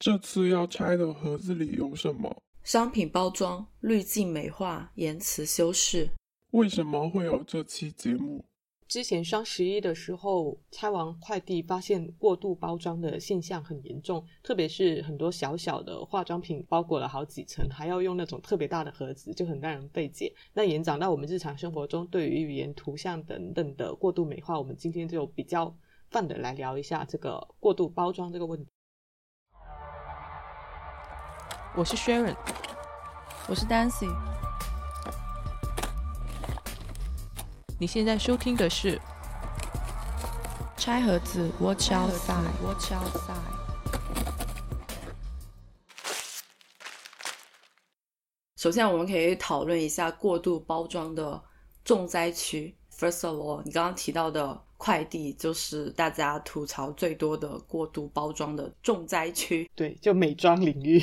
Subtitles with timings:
[0.00, 2.34] 这次要拆的盒子里有什么？
[2.62, 6.08] 商品包装、滤镜美化、言辞修饰。
[6.52, 8.42] 为什么会有这期节目？
[8.88, 20.32] 之前双十一的时候，拆完快递发现过度包装的现象很严重，特别是很多小小的化妆品包裹了好几层，还要用那种特别大的盒子，就很让人费解。
[20.54, 25.76] 那延展到我们日常生活中，对于语言、图像等等的过度美化，我们今天就比较
[26.08, 28.70] 泛的来聊一下这个过度包装这个问题。
[31.76, 32.34] 我是 Sharon，
[33.46, 34.12] 我是 Dancy。
[37.78, 38.98] 你现在收听的是
[40.76, 42.50] 《拆盒子 Watch Outside》。
[42.66, 43.60] Watch Outside。
[48.56, 51.40] 首先，我们可以讨论一下过度包装的
[51.84, 52.76] 重灾区。
[53.00, 59.68] First of all，你刚刚提到的快递就是大家吐槽最多的过度包装的重灾区。
[59.74, 61.02] 对，就美妆领域。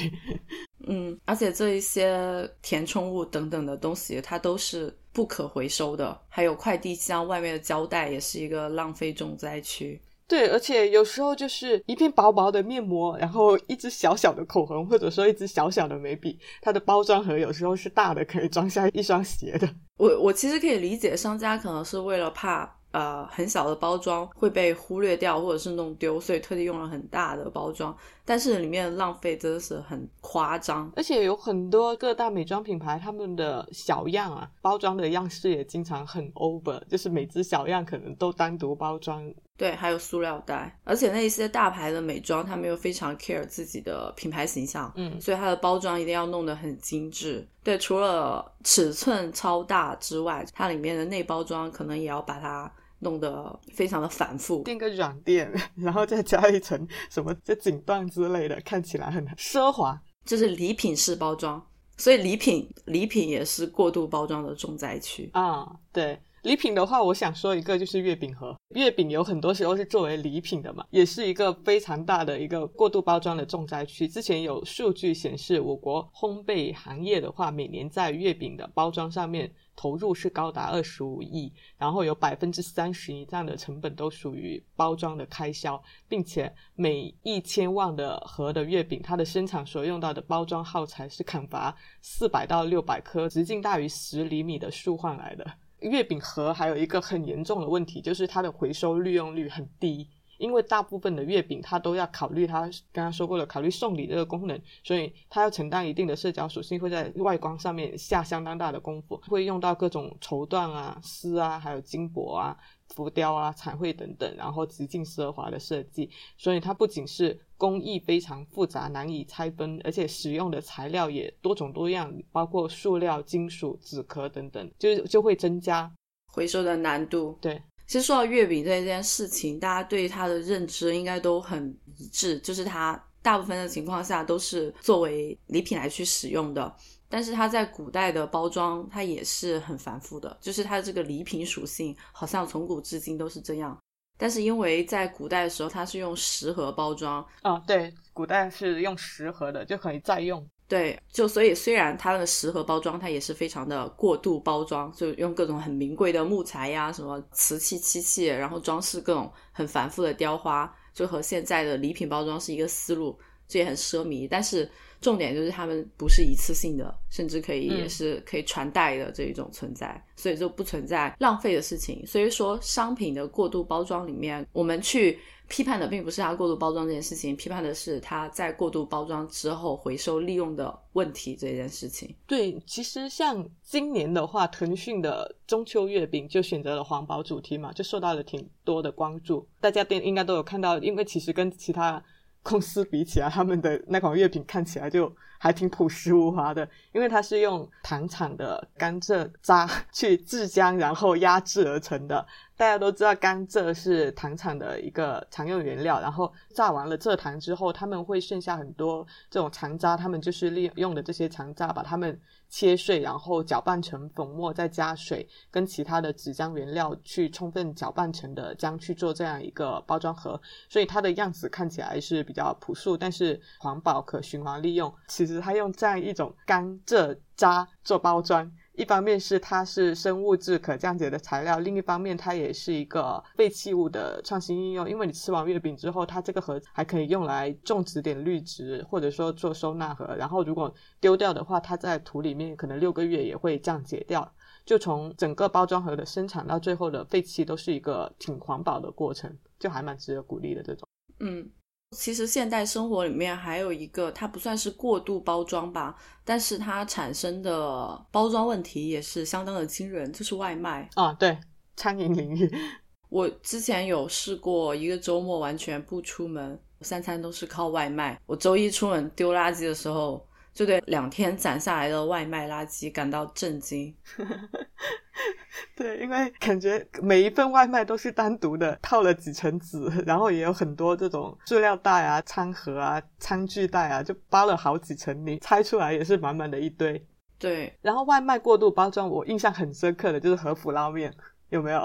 [0.85, 4.95] 嗯，而且这一些填充物等等的东西，它都是。
[5.17, 9.99] 不可回收的，还有快递箱外面的胶带也是一个浪费重灾区。
[10.27, 19.69] 对，而且有时候就是一片薄薄的面膜，然后一支小小的口红，或者说一支小小的眉笔，它的包装盒有时候是大的，可以装下一双鞋的。
[19.97, 22.73] 我我其实可以理解，商家可能是为了怕。
[22.91, 30.89] 呃，很小的包装会被忽略掉，或者是弄丢，所以特地用了很大的包装，但是里面浪费真的是很夸张。
[30.95, 39.31] 而且有很多各大美妆品牌，他们的小样啊，包装的样式也经常很 over，就是每只小样可能都单独包装。
[39.57, 47.45] 对，还有塑料袋，而且那些大牌的美妆，他们又非常 care 自己的品牌形象，嗯，所以它的包装一定要弄得很精致。
[47.63, 59.99] 对，除了尺寸超大之外，它里面的内包装可能也要把它弄得非常的繁复，垫个软垫， 然后再加一层什么这锦缎之类的，看起来很奢华。
[60.23, 61.65] 就是礼品式包装，
[61.97, 66.19] 所以礼品礼品也是过度包装的重灾区啊，对。
[66.47, 68.55] 礼品的话，我想说一个就是月饼盒。
[68.69, 74.07] 月饼有很多时候是作为礼品的嘛，也是一个非常大的一个过度包装的重灾区。
[74.07, 95.45] 之前有数据显示，我国烘焙行业的话，每年在月饼的包装上面投入是高达二十五亿，然后有百分之三十以上的成本都属于包装的开销，并且每一千万的盒的月饼，它的生产所用到的包装耗材是砍伐四百到六百棵直径大于十厘米的树换来的。
[95.79, 102.61] 月饼盒还有一个很严重的问题，就是它的回收利用率很低，因为大部分的月饼它都要考虑它
[102.91, 112.57] 刚刚说过了，考虑送礼这个功能，所以它要承担一定的社交属性，会在外观上面下相当大的功夫，会用到各种绸缎啊、丝啊，还有金箔啊。
[112.95, 125.91] 浮雕啊、彩绘等等，然后极尽奢华的设计，所以它不仅是工艺非常复杂、难以拆分，而且使用的材料也多种多样，包括塑料、金属、纸壳等等，就就会增加
[126.31, 127.37] 回收的难度。
[127.41, 136.75] 对，其实说到月饼这件事情，大家对它的认知应该都很一致，就是它大部分的情况下都是作为礼品来去使用的。
[137.09, 143.77] 但是它在古代的包装，它也是很繁复的，就是它这个礼品属性，好像从古至今都是这样。
[144.17, 150.45] 但是因为在古代的时候，它是用食盒包装，啊，对，古代是用食盒的，就可以再用。
[150.67, 163.17] 对，就所以虽然它的食盒包装，它也是非常的过度包装，就用各种很名贵的木材呀，什么瓷器、漆器，然后装饰各种很繁复的雕花，就和现在的礼品包装是一个思路，
[163.47, 164.27] 这也很奢靡。
[164.29, 164.69] 但是。
[164.99, 172.05] 重点就是他们不是一次性的，甚至可以也是可以传代的这一种存在，所以就不存在浪费的事情。
[172.05, 182.13] 所以说，商品的过度包装里面，我们去批判的并不是它过度包装这件事情，批判的是它在过度包装之后回收利用的问题这件事情。
[182.25, 189.47] 对，其实像今年的话，腾讯的中秋月饼就选择了环保主题嘛，就受到了挺多的关注。
[189.61, 192.03] 大家店应该都有看到，因为其实跟其他。
[192.49, 202.25] 公司比起来，他们的那款月饼看起来就还挺朴实无华的，因为它是用糖厂的甘蔗渣去制浆，然后压制而成的。
[202.55, 212.17] 大家都知道甘蔗是糖厂的一个常用原料，然后榨完了蔗糖之后，他们会剩下很多这种残渣，他们就是利用的这些残渣把它们。
[212.49, 220.39] 切碎，然后搅拌成粉末，再加水跟其他的纸浆原料去充分搅拌成的浆去做这样一个包装盒，
[220.69, 224.93] 所以它的样子看起来是比较朴素，但是环保可循环利用。
[225.07, 228.51] 其实它用这样一种甘蔗渣做包装。
[228.77, 234.87] 一方面是它是生物质可降解的材料，另一方面它也是一个废弃物的创新应用。
[234.87, 240.15] 因为你吃完月饼之后，它这个盒子还可以用来种植点绿植，或者说做收纳盒。
[240.15, 240.71] 然后如果
[241.01, 244.31] 丢掉的话，它在土里面可能六个月也会降解掉。
[244.63, 250.87] 就从整个包装盒的生产到最后的废弃，都是一个挺环保的过程，就还蛮值得鼓励的这种。
[251.19, 251.49] 嗯，
[251.95, 255.95] 其实现代生活里面还有一个，它不算是过度包装吧，
[256.25, 261.13] 但是它产生的包装问题也是相当的惊人，就是外卖啊。
[261.13, 261.37] 对，
[261.75, 262.51] 餐饮领域，
[263.09, 268.19] 我之前有试过一个周末完全不出门，三餐都是靠外卖。
[268.25, 270.27] 我周一出门丢垃圾的时候。
[270.57, 273.95] 就对两天攒下来的外卖垃圾感到震惊。
[275.77, 287.05] 对，因为感觉每一份外卖都是单独的套了几层纸，然后也有很多这种塑料袋啊、餐盒啊、餐具袋啊，就包了好几层，你拆出来也是满满的一堆。
[287.37, 291.13] 对，然后外卖过度包装，我印象很深刻的就是和府捞面，
[291.49, 291.81] 有没有？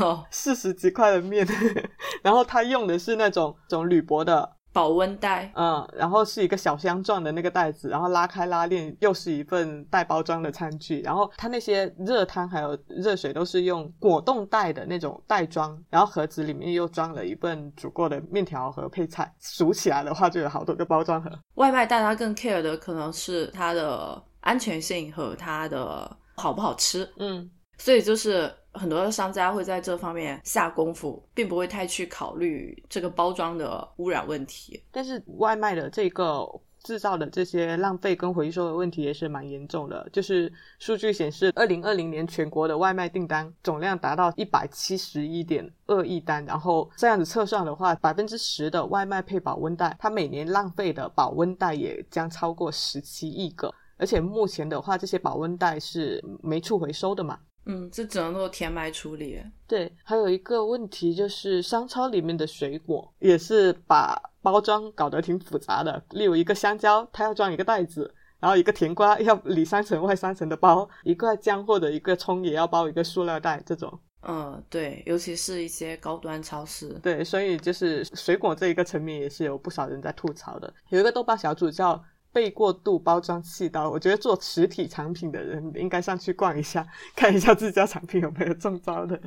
[0.00, 1.44] 哦，四十几块的面，
[2.22, 4.55] 然后他用的是那种种铝箔的。
[4.76, 21.30] 保温袋，嗯，然后是一个小箱状的那个袋子，然后拉开拉链又是一份带包装的餐具，然后它那些热汤还有热水都是用果冻袋的那种袋装，然后盒子里面又装了一份煮过的面条和配菜，数起来的话就有好多个包装盒。
[21.54, 28.52] 外卖大家更 care 的可能是它的安全性和它的好不好吃，嗯，所以就是。
[28.76, 34.82] 很多的商家会在这方面下功夫，并不会太去考虑这个包装的污染问题。
[34.90, 36.46] 但是外卖的这个
[36.82, 40.08] 制造的这些浪费跟回收的问题也是蛮严重的。
[40.12, 53.74] 就是数据显示，二零二零年全国的外卖订单总量达到一百七十一点二亿单，然后这样子测算的话，百分之十的外卖配保温袋，它每年浪费的保温袋也将超过十七亿个。
[53.98, 57.38] 而且目前的话，这些保温袋是没处回收的嘛？
[57.68, 59.42] 嗯，这只能做填埋处理。
[59.66, 66.00] 对，还有一个问题就是商超里面的水果也是把包装搞得挺复杂的。
[66.10, 73.98] 例如一个香蕉，它要装一个袋子，然后一个甜瓜要里三层外三层的包，一个姜或者一个葱也要包一个塑料袋，这种。
[74.22, 76.88] 嗯，对，尤其是一些高端超市。
[77.02, 80.72] 对，所以就是水果这一个层面也是有不少人在吐槽的。
[80.90, 82.00] 有一个豆瓣小组叫。
[82.36, 86.86] 被过度包装气到，我觉得做实体产品的人应该上去逛一下，
[87.16, 89.18] 看一下自家产品有没有中招的，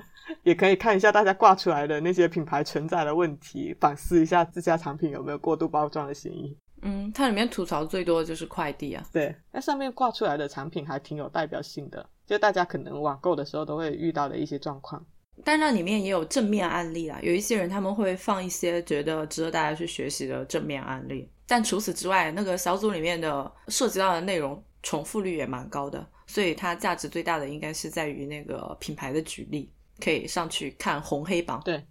[0.43, 6.55] 也可以看一下大家挂出来的那些品牌存在的问题，反思一下自家产品有没有过度包装的嫌疑。
[6.83, 9.03] 嗯，它里面吐槽最多的就是快递啊。
[9.11, 15.03] 对，那上面挂出来的产品还挺有代表性的，就大家可能网购的时候都会遇到的一些状况。
[15.43, 21.27] 但那里面也有正面案例啊，有一些人他们会放一些觉得值得大家去学习的正面案例。
[21.49, 31.59] 但除此之外，那个小组里面的涉及到的内容重复率也蛮高的，所以它价值最大的应该是在于那个品牌的举例，可以上去看红黑榜。
[31.65, 31.83] 对，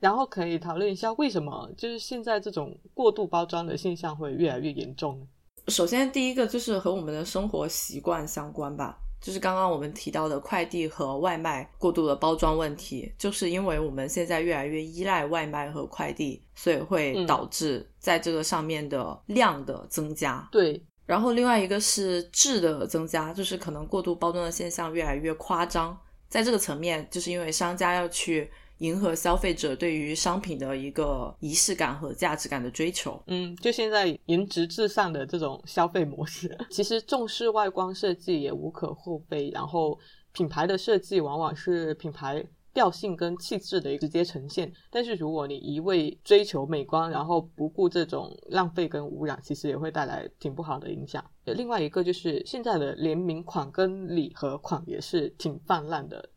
[0.00, 5.24] 然后可以讨论一下为什么就是现在这种过度包装的现象会越来越严重。
[5.68, 8.98] 首先，第一个就是和我们的生活习惯相关吧。
[9.24, 20.46] 就是刚刚我们提到的快递和外卖过度的包装问题，就是因为我们现在越来越依赖外卖和快递，所以会导致在这个上面的量的增加。
[20.52, 25.98] 对，然后另外一个是质的增加，就是可能过度包装的现象越来越夸张，
[26.28, 28.50] 在这个层面，就是因为商家要去。
[28.78, 33.22] 迎合消费者对于商品的一个仪式感和价值感的追求。
[33.28, 39.48] 嗯，就现在颜值至上的这种消费模式， 其实重视外观设计也无可厚非。
[39.50, 39.98] 然后
[40.32, 44.70] 品牌的设计往往是品牌调性跟气质的一个直接呈现。
[44.90, 51.24] 但是如果你一味追求美观，然后不顾这种浪费跟污染，其实也会带来挺不好的影响。
[51.44, 56.28] 另外一个就是现在的联名款跟礼盒款也是挺泛滥的，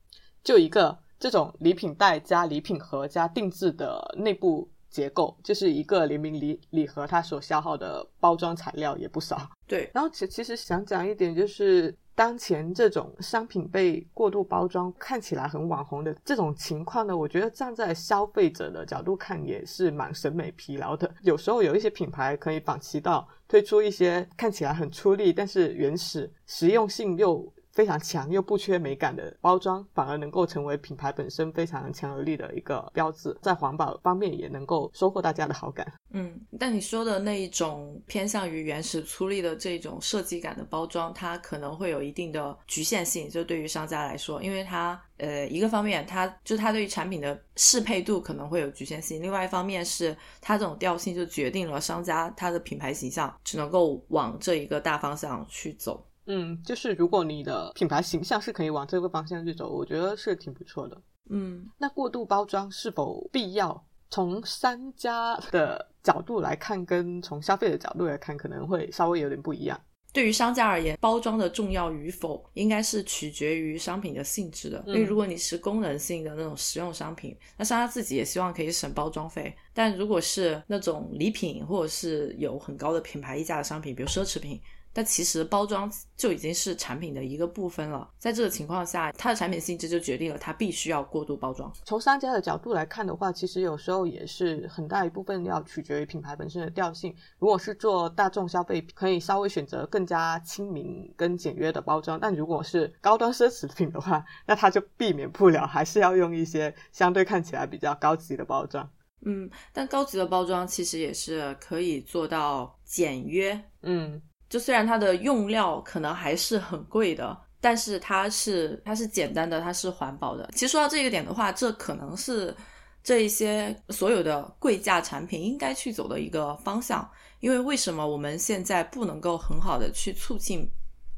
[0.43, 0.99] 就一个。
[1.19, 9.49] 这种礼品袋加礼品盒加定制的内部结构，就是一个联名礼礼盒，它所消耗的包装材料也不少。
[9.67, 21.11] 对，然后其其实想讲一点，就是当前这种商品被过度包装，看起来很网红的这种情况呢，我觉得站在消费者的角度看，也是蛮审美疲劳的。
[21.23, 27.51] 有时候有一些品牌可以反其道，推出一些看起来很出力，但是原始、实用性又。
[27.77, 35.85] 非常强又不缺美感的包装，反而能够成为品牌本身非常强有力的一个标志，在环保方面也能够收获大家的好感。
[36.09, 56.03] 嗯，但你说的那一种偏向于原始粗粝的这种设计感的包装，它可能会有一定的局限性，就对于商家来说，因为它呃一个方面，它就它对于产品的适配度可能会有局限性；，另外一方面是它这种调性就决定了商家它的品牌形象只能够往这一个大方向去走。
[56.27, 61.01] 嗯，就是如果你的品牌形象是可以往这个方向去走，我觉得是挺不错的。
[61.29, 63.85] 嗯，那过度包装是否必要？
[64.09, 69.77] 从商家的角度来看，跟从消费者角度来看，可能会稍微有点不一样。
[70.13, 74.81] 对于商家而言，包装的重要与否，应该是取决于商品的性质的。
[74.87, 79.53] 因为如果你是功能性的那种实用商品，那商家自己也希望可以省包装费。
[79.73, 84.59] 但如果是那种礼品，或者是有很高的品牌溢价的商品，比如奢侈品。
[84.97, 91.71] 但其实包装就已经是产品的一个部分了，在这个情况下，它的产品性质就决定了它必须要过度包装。
[91.85, 97.15] 从商家的角度来看的话，其实有时候也是很大一部分要取决于品牌本身的调性。
[97.37, 108.89] 如果是做大众消费，可以稍微选择更加亲民跟简约的包装；但如果是高端奢侈品的话，那它就避免不了还是要用一些相对看起来比较高级的包装。
[109.21, 113.61] 嗯，但高级的包装其实也是可以做到简约。
[113.83, 114.19] 嗯。
[114.49, 120.49] 就虽然它的用料可能还是很贵的，但是它是它是简单的，它是环保的。
[120.53, 122.55] 其实说到这个点的话，这可能是
[123.03, 127.09] 这一些所有的贵价产品应该去走的一个方向。
[127.39, 130.67] 因为为什么我们现在不能够很好的去促进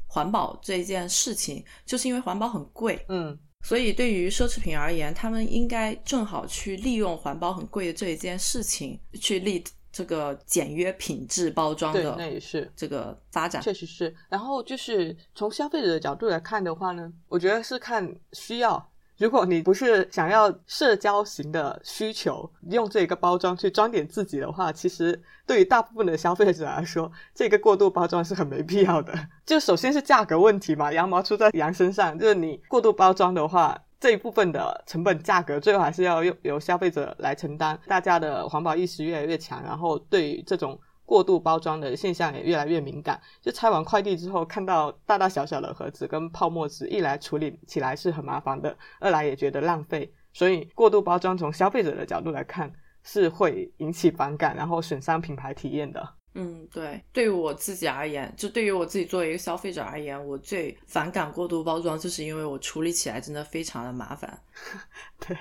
[0.06, 3.02] 环保这件事情，就是因为环保很贵。
[3.08, 9.64] 嗯，所以对于奢侈品而言，他们应该正好去利用环保很贵的这一件事情去立。
[9.92, 14.14] 这个简约品质包装的，那也是这个发展，确实是。
[14.28, 18.88] 然后就是从消费者的角度来看的话呢，我觉得是看需要。
[19.18, 29.12] 如果你不是想要社交型的需求，用这个包装去装点自己的话，其实对于大部分的消费者来说，这个过度包装是很没必要的。
[29.44, 33.78] 就首先是价格问题嘛，羊毛出在羊身上，就是你过度包装的话。
[34.00, 37.78] 这一部分的成本价格，最后还是要由由消费者来承担。
[37.86, 43.20] 大家的环保意识越来越强，然后对于这种过度包装的现象也越来越敏感。
[43.42, 50.10] 就拆完快递之后，看到大大小小的盒子跟泡沫纸，一来处理起来是很麻烦的，二来也觉得浪费。
[50.32, 56.14] 所以过度包装从消费者的角度来看，是会引起反感，然后损伤品牌体验的。
[56.34, 64.40] 嗯，对，对于我自己而言，就对于我自己作为一个消费者而言，我最反感过度包装，就是因为我处理起来真的非常的麻烦。
[65.26, 65.36] 对，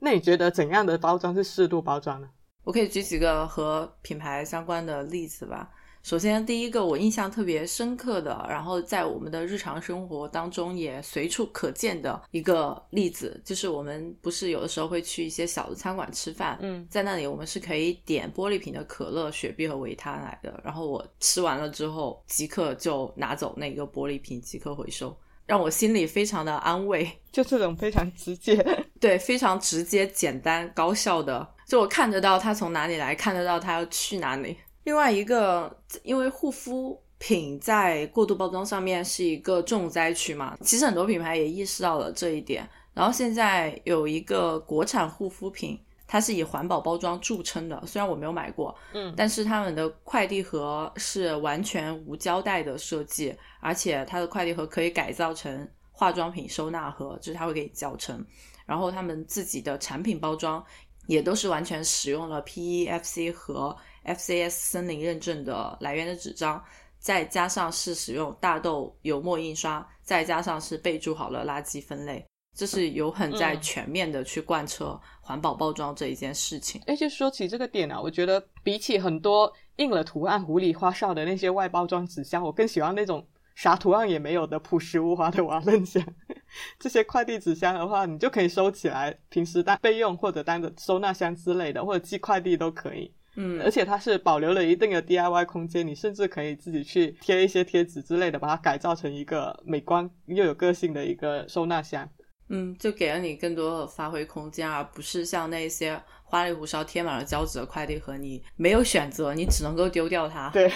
[0.00, 2.28] 那你觉得怎样的包装是适度包装呢？
[2.64, 5.70] 我可以举几个和品牌相关的例子吧。
[6.02, 25.14] 首先，第一个我印象特别深刻的，然后在我们的日常生活当中也随处可见的一个例子，就是我们不是有的时候会去一些小的餐馆吃饭，嗯，在那里我们是可以点玻璃瓶的可乐、雪碧和维他奶的，然后我吃完了之后即刻就拿走那个玻璃瓶，即刻回收，
[25.44, 27.08] 让我心里非常的安慰。
[27.30, 28.56] 就这种非常直接，
[28.98, 34.56] 对，非常直接、简单、高效的，就我看得到他从哪里来，看得到他要去哪里。
[34.84, 42.66] 另外一个，因为护肤品在过度包装上面是一个重灾区嘛，其实很多品牌也意识到了这一点。
[42.94, 58.24] 然后现在有一个国产护肤品，它是以环保包装著称的，虽然我没有买过，嗯，但是他们的快递盒是完全无胶带的设计，而且它的快递盒可以改造成化妆品收纳盒，就是它会给你教程。
[58.64, 60.64] 然后他们自己的产品包装
[61.06, 63.76] 也都是完全使用了 PEFC 和。
[64.04, 66.62] FCS 森林认证的来源的纸张，
[66.98, 72.24] 再加上是使用大豆油墨印刷，再加上是备注好了垃圾分类，
[72.56, 76.80] 这是有很在全面的去贯彻环保包装这一件事情。
[76.86, 86.02] 哎，就说起这个点啊，我觉得比起很多印了图案、糊里花哨的那些外包装纸箱，我更喜欢那种啥图案也没有的朴实无华的瓦楞箱。
[86.80, 93.14] 这些快递纸箱的话，你就可以收起来，平时当备用或者当着收纳箱之类的，或者寄快递都可以。
[93.36, 102.08] 嗯，而且它是保留了一定的 DIY 空间，你甚至可以自己去贴一些贴纸之类的，把它改造成一个美观又有个性的一个收纳箱。
[102.48, 110.50] 嗯，就给了你更多的发挥空间，而不是像那些花里胡哨贴满了胶纸的快递盒，你没有选择，你只能够丢掉它。
[110.50, 110.68] 对，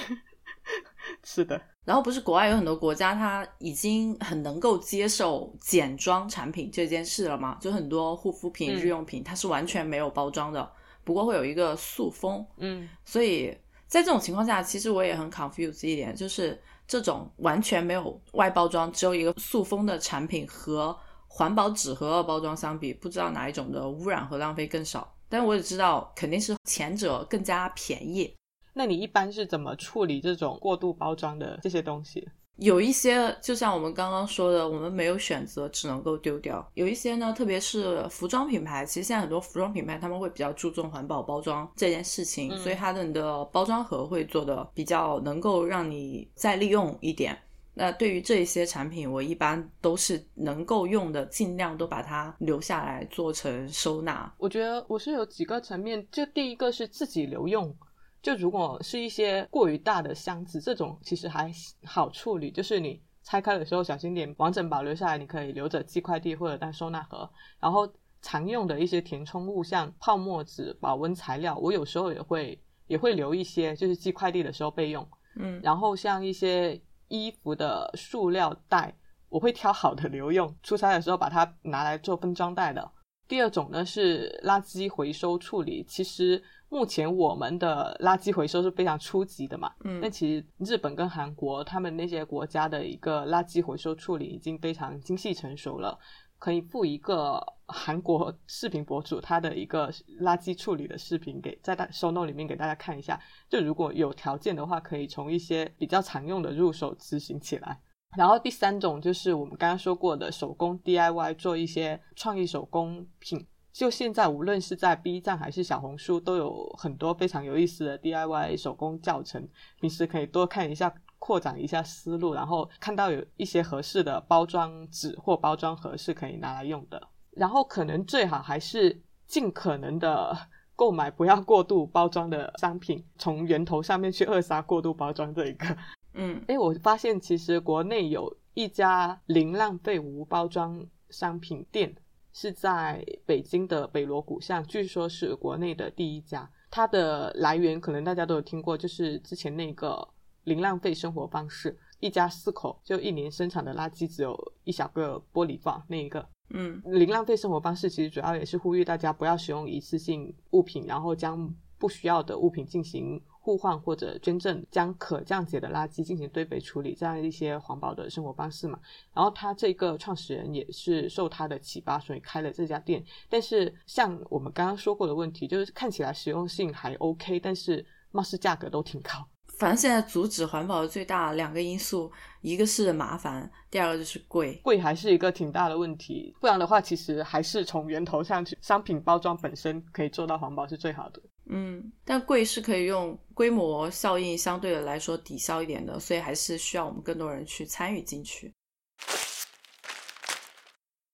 [1.24, 1.60] 是的。
[1.84, 7.58] 然后不是国外有很多国家，它已经很能够接受简装产品这件事了吗？
[7.60, 10.70] 就很多护肤品、日用品，它是完全没有包装的。
[11.04, 13.56] 不过会有一个塑封，嗯，所以
[13.86, 20.96] 在这种情况下，其实我也很 confused 一点，就是这种完全没有外包装，只有一个塑封的产品和
[21.28, 25.14] 环保纸盒包装相比，不知道哪一种的污染和浪费更少。
[25.28, 28.32] 但我也知道，肯定是前者更加便宜。
[28.72, 32.28] 那你一般是怎么处理这种过度包装的这些东西？
[32.56, 36.64] 有一些就像我们刚刚说的，我们没有选择，只能够丢掉。
[36.74, 47.36] 有一些呢，特别是服装品牌，其实现在很多服装品牌他们会比较注重环保包装这件事情，所以它的的包装盒会做的比较能够让你再利用一点。
[47.76, 54.32] 那对于这一些产品，我一般都是能够用的，尽量都把它留下来做成收纳。
[54.38, 57.74] 我觉得我是有几个层面，就第一个是自己留用。
[58.24, 61.52] 就如果是一些过于大的箱子，这种其实还
[61.84, 67.30] 好处理，就是你拆开的时候小心点，完整保留下来，你可以留着寄快递或者当收纳盒。
[67.60, 67.86] 然后
[68.22, 75.06] 常用的一些填充物，像泡沫纸、保温材料，我有时候也会也会留一些，就是寄快递的时候备用。
[75.36, 78.96] 嗯，然后像一些衣服的塑料袋，
[79.28, 82.90] 我会挑好的留用，出差的时候把它拿来做分装袋的。
[83.28, 86.42] 第二种呢是垃圾回收处理，其实。
[86.70, 95.96] 目前我们的垃圾回收是非常初级的嘛，嗯，那其实日本跟韩国他们那些国家的一个垃圾回收处理已经非常精细成熟了，
[96.36, 99.88] 可以附一个韩国视频博主他的一个
[100.20, 107.80] 垃圾处理的视频给在大收 note 里面给大家看一下，就如果有条件的话，可以从一些比较常用的入手执行起来。
[108.16, 113.46] 然后第三种就是我们刚刚说过的手工 DIY 做一些创意手工品。
[113.72, 119.48] 就现在，无论是在 B 站还是小红书，都有很多非常有意思的 DIY 手工教程。
[119.80, 122.34] 平时可以多看一下，扩展一下思路。
[122.34, 127.08] 然后看到有一些合适的包装纸或包装盒是可以拿来用的。
[127.32, 130.38] 然后可能最好还是尽可能的
[130.76, 135.66] 购买不要过度包装的商品，从源头上面去扼杀过度包装这一个。
[136.14, 141.94] 嗯，哎，我发现其实国内有一家零浪费无包装商品店。
[142.36, 146.50] 是在北京的北锣鼓巷，据说是国内的第一家。
[146.68, 150.04] 它的来源可能大家都有听过，就是之前那个
[150.42, 156.28] 零浪费生活方式，一家四口就一年生产的垃圾只有一小个玻璃罐那一个。
[156.50, 163.22] 嗯，零浪费生活方式其实主要也是呼吁大家不要使用一次性物品，然后将不需要的物品进行。
[163.44, 168.78] 互换或者捐赠，将可降解的垃圾进行堆肥处理，这样一些环保的生活方式嘛。
[169.12, 173.04] 然后他这个创始人也是受他的启发，所以开了这家店。
[173.28, 179.10] 但是像我们刚刚说过的问题，就是看起来实用性还 OK，但是貌似价格都挺高。
[179.58, 184.58] 反正现在阻止环保的最大两个因素，一个是麻烦，第二个就是贵。
[184.64, 186.34] 贵还是一个挺大的问题。
[186.40, 191.20] 不然的话，其实还是从源头上去，商品包装本身可以做到环保是最好的。
[191.46, 198.52] 嗯，但贵是可以用规模效应相对的来说抵消一点的，所以还是需要我们更多人去参与进去。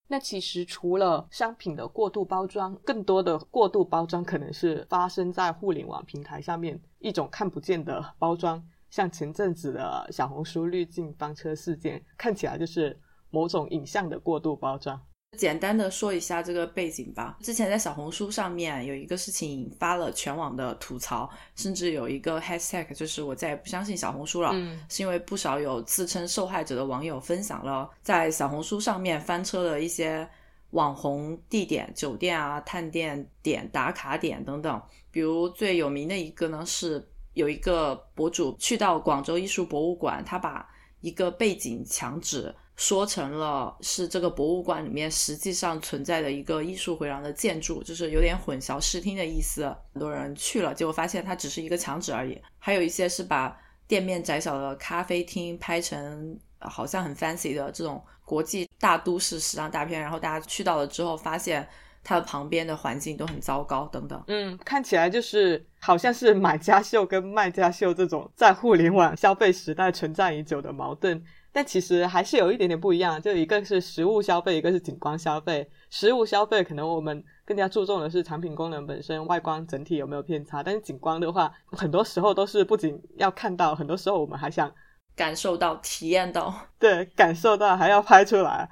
[0.06, 15.00] 那其实除了商品的过度包装，更多的过度包装可能是发生在互联网平台上面一种看不见的包装，像前阵子的小红书滤镜翻车事件，看起来就是某种影像的过度包装。
[15.38, 17.38] 简单的说一下这个背景吧。
[17.40, 24.50] 之前在小红书上面有一个事情引发了全网的吐槽，甚至有一个 hashtag，就是我再也不相信小红书了。
[24.52, 30.28] 嗯，是因为不少有自称受害者的网友分享了在小红书上面翻车的一些
[30.70, 34.82] 网红地点、酒店啊、探店点、打卡点等等。
[35.10, 40.68] 比如最有名的一个呢，是有一个博主去到广州艺术博物馆，他把
[41.00, 42.54] 一个背景墙纸。
[42.80, 49.64] 说成了是这个博物馆里面实际上存在的一个艺术回廊的建筑，就是有点混淆视听的意思。
[49.92, 52.40] 很多人去了，结果发现它只是一个墙纸而已。
[52.58, 53.54] 还有一些是把
[53.86, 61.68] 店面窄小的咖啡厅拍成好像很 fancy 的这种国际大都市时尚大片，然后大家去到了之后，发现
[62.02, 64.24] 它的旁边的环境都很糟糕等等。
[64.28, 71.22] 嗯，看起来就是好像是买家秀跟卖家秀这种在互联网消费时代存在已久的矛盾。
[71.52, 75.68] 但其实还是有一点点不一样，就一个是实物消费，一个是景观消费。
[75.90, 80.62] 实物消费可能我们更加注重的是产品功能本身，外观整体有没有偏差。
[80.62, 84.72] 但是景观的话，很多时候都是不仅要看到，很多时候我们还想
[85.16, 86.54] 感受到、体验到。
[86.78, 88.68] 对，感受到还要拍出来。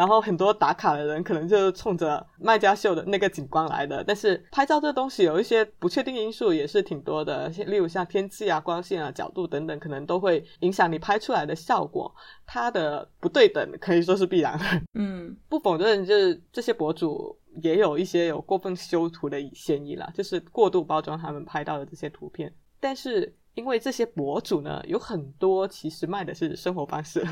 [0.00, 12.10] 然后很多打卡的人可能就是冲着卖家秀的那个景观来的，但是拍照这东西有一些不确定因素也是挺多的，例如像天气啊、光线啊、角度等等，可能都会影响你拍出来的效果。
[12.46, 14.64] 它的不对等可以说是必然的。
[14.94, 22.50] 嗯， 不否认就是这些博主也有一些有过分修图的嫌疑了，就是过度包装他们拍到的这些图片。
[22.80, 27.22] 但是因为这些博主呢，有很多其实卖的是生活方式。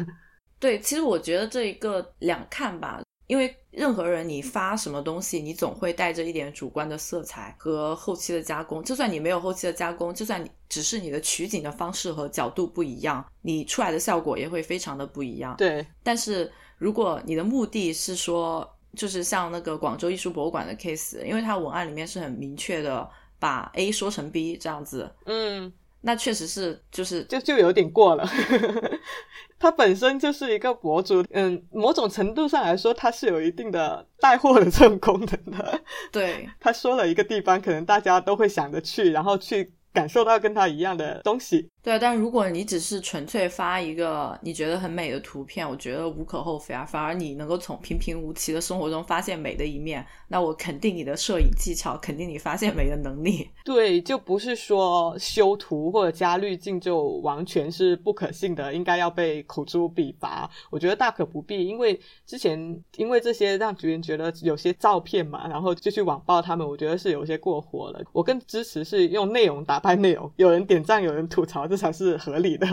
[0.61, 8.83] 对，其实我觉得这一个两看吧，因为任何人你发什么东西，你总会带着一点主观的色彩和后期的加工。
[8.83, 15.55] 就算你没有后期的加工，就算你只是你的取景的方式和角度不一样，你出来的效果也会非常的不一样。
[15.57, 28.28] 对，但是如果你的目的是说，就是像那个广州艺术博物馆的 case，因为它文案里面是很明确的把 A 说成 B 这样子，嗯，那确实是就是就就有点过了。
[29.61, 35.80] 他本身就是一个博主，嗯，某种程度上来说，他是有一定的带货的这种功能的。
[36.12, 41.68] 对，他说了一个地方，可能大家都会想着去，然后去感受到跟他一样的东西。
[41.83, 46.85] 对，但如果你只是纯粹发一个你觉得很美的图片，我觉得无可厚非啊。
[46.85, 53.48] 反而你能够从平平无奇的生活中发现美的一面，那我肯定你的摄影技巧，肯定你发现美的能力。
[53.64, 60.51] 对，就不是说修图或者加滤镜就完全是不可信的，应该要被口诛笔伐。
[60.70, 68.05] 我觉得大可不必，因为之前因为这些让别人觉得有些照片嘛，然后就去网暴他们，我觉得是有些过火了。
[68.12, 72.66] 我更支持是用内容打败内容，有人点赞，有人吐槽，这才是合理的。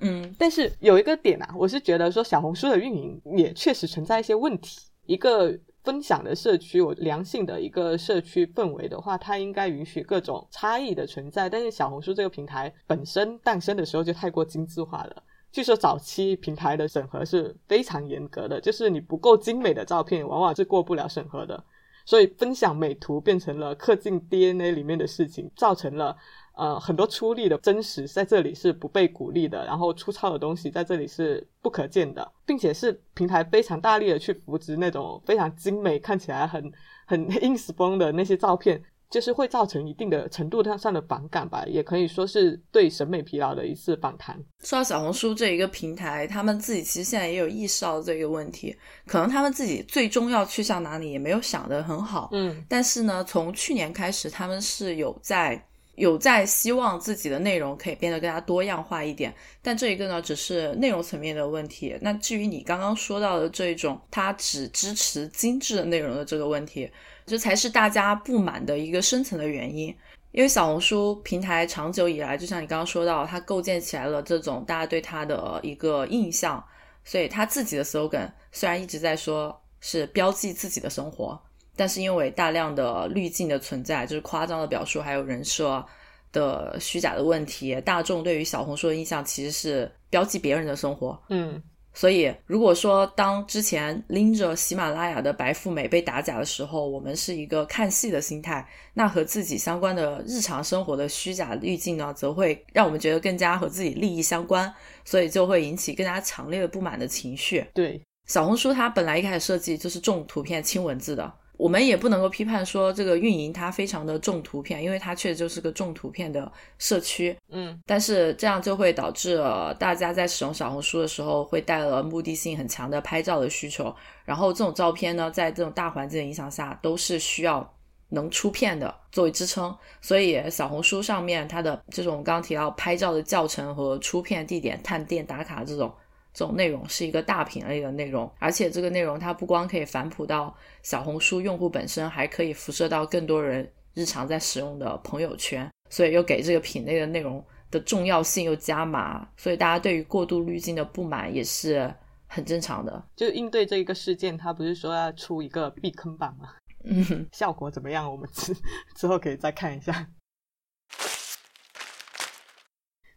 [0.00, 4.80] 嗯，但是有一个点啊，我是觉得说小红书的运营也确实存在一些问题。
[5.06, 11.48] 一个分享的社区，我良性的一个社区氛围的话，它应该允许各种差异的存在。
[11.48, 15.22] 但是小红书这个平台本身诞生的时候就太过精致化了。
[15.50, 21.64] 据说早期平台的审核是非常严格的，就是你不够精美的照片，往往是过不了审核的。
[22.06, 26.16] 所以分享美图变成了刻进 DNA 里面的事情，造成了。
[26.60, 36.70] 呃，很多出力的真实在这里是不被鼓励的，然后粗糙的东西在这里是不可见的，并且是平台非常大力的去扶植那种非常精美、看起来很
[37.06, 44.38] 很 ins 风的那些照片，就是会造成一定的程度上的反感吧，也可以说是对审美疲劳的一次反弹。
[44.62, 55.66] 说到小红书这一个平台，他们自己其实现在也有意识到这个问题，可能他们自己最终要去向哪里也没有想得很好，嗯，但是呢，从去年开始，他们是有在。
[56.00, 61.94] 有在希望自己的内容可以变得更加多样化一点，但这一个呢，只是内容层面的问题。
[62.00, 66.90] 那至于你刚刚说到的这种，它只支持精致的内容的这个问题，
[67.26, 69.94] 这才是大家不满的一个深层的原因。
[70.32, 76.64] 因为小红书平台长久以来，就像你刚刚说到，它构建起来了这种大家对它的一个印象，
[77.04, 81.38] 所以它自己的 slogan 虽然一直在说是标记自己的生活。
[81.76, 85.84] 但是因为大量的滤镜的存在，就是夸张的表述，还有人设
[86.32, 91.20] 的虚假的问题，大众对于小红书的印象其实是标记别人的生活。
[91.28, 91.60] 嗯，
[91.94, 104.72] 所以如果说当之前拎着喜马拉雅的白富美被打假的时候，我们是一个看戏的心态，那和自己相关的日常生活的虚假滤镜呢，则会让我们觉得更加和自己利益相关，
[105.04, 107.66] 所以就会引起更加强烈的不满的情绪。
[107.74, 111.32] 对，小红书它本来一开始设计就是重图片轻文字的。
[111.60, 117.36] 我们也不能够批判说这个运营它非常的重图片，因为它确实就是个重图片的社区。
[117.50, 123.94] 嗯，但是这样就会导致呃大家在使用小红书的时候，会带了目的性很强的拍照的需求。
[124.24, 127.70] 然后这种照片呢，在这种大环境的影响下，都是需要
[128.08, 129.76] 能出片的作为支撑。
[130.00, 135.92] 所以小红书上面它的这种刚刚提到拍照的教程和出片地点探店打卡这种。
[136.32, 151.92] 这种内容是一个大品类的内容，而且这个内容它不光可以反哺到小红书用户本身，还可以辐射到更多人日常在使用的朋友圈，所以又给这个品类的内容的重要性又加码，所以大家对于过度滤镜的不满也是
[152.26, 153.04] 很正常的。
[153.16, 156.50] 就应对这一个事件，他不是说要出一个避坑版吗？
[156.84, 158.10] 嗯，效果怎么样？
[158.10, 158.56] 我们之
[158.94, 160.08] 之后可以再看一下。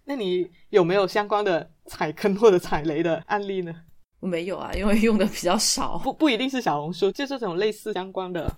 [0.06, 3.72] 那你有没有相关的踩坑或者踩雷的案例呢？
[4.20, 5.96] 我没有啊，因为用的比较少。
[6.00, 8.52] 不不一定是小红书，就这种类似相关的，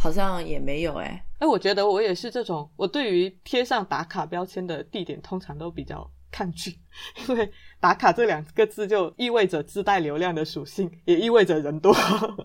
[0.00, 1.22] 好像也没有哎。
[1.38, 6.78] 哎，我觉得我也是这种，我对于贴上打卡标签的地点通常都比较抗拒，
[7.28, 11.94] 因为打卡这两个字就意味着自带流量的属性，也意味着人多，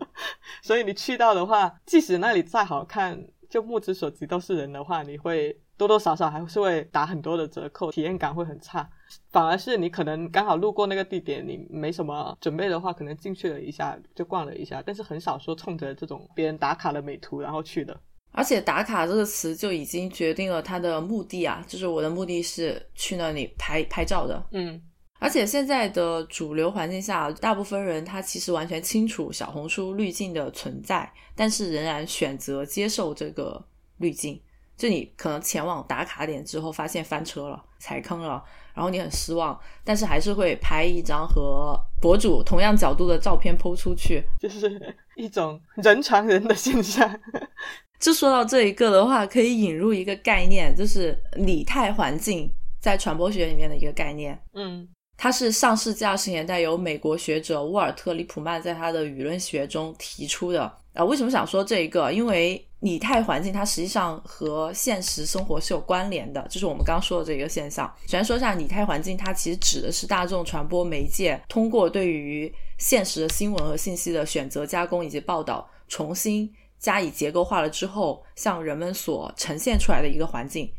[0.62, 3.18] 所以你去到的话，即使那里再好看，
[3.50, 5.58] 就目之所及都是人的话，你会。
[5.84, 8.90] 多多少少还是会打很多的折扣，体验感会很差。
[9.32, 18.00] 反而是你可能刚好路过那个地点，你没什么准备的话，可能进去了一下就逛了一下，但是很少说冲着这种别人打卡的美图然后去的。
[18.32, 24.44] 而且“打卡”这个词就已经决定了它的目的啊，就是我的目的是去那里拍拍照的。
[24.54, 24.82] 嗯，
[25.20, 33.64] 而且现在的主流环境下，大部分人他其实完全清楚小红书滤镜的存在，但是仍然选择接受这个
[33.98, 34.42] 滤镜。
[34.76, 47.20] 就你可能前往打卡点之后，发现翻车了、踩坑了，然后你很失望，但是还是会拍一张和博主同样角度的照片抛出去，就是一种人传人的现象。
[48.00, 54.38] 就说到这一个的话，可以引入一个概念，就是拟态环境在传播学里面的一个概念。
[54.54, 60.64] 嗯，它是上世纪二十年代由美国学者沃尔特·里普曼在他的舆论学中提出的。
[60.94, 62.12] 啊，为什么想说这一个？
[62.12, 67.88] 因为拟态环境它实际上和现实生活是有关联的，就是我们刚刚说的这一个现象。
[68.02, 80.70] 首先说一下拟态环境，它其实指的是大众传播媒介通过对于现实的新闻和信息的选择、加工以及报道，重新加以结构化了之后，向人们所呈现出来的一个环境。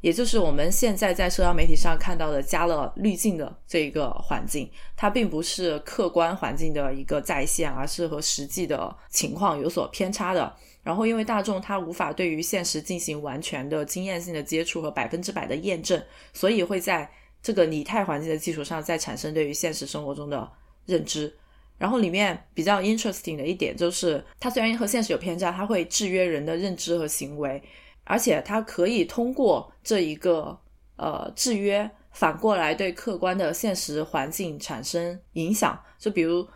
[0.00, 10.54] 也就是我们现在在社交媒体上看到的加了滤镜的这一个环境，它并不是客观环境的一个再现，而是和实际的情况有所偏差的。
[10.84, 16.00] 然后，因为大众他无法对于现实进行完全的经验性的接触和百分之百的验证，
[16.32, 17.10] 所以会在
[17.42, 20.50] 这个拟态环境的基础上再产生对于现实生活中的
[20.86, 21.36] 认知。
[21.76, 27.62] 然后里面比较 interesting 的一点就是，它虽然和现实有偏差，它会制约人的认知和行为。
[28.08, 30.58] 而且它可以通过这一个
[30.96, 35.78] 呃制约，反过来对客观的现实环境产生影响。
[35.98, 36.46] 就比如，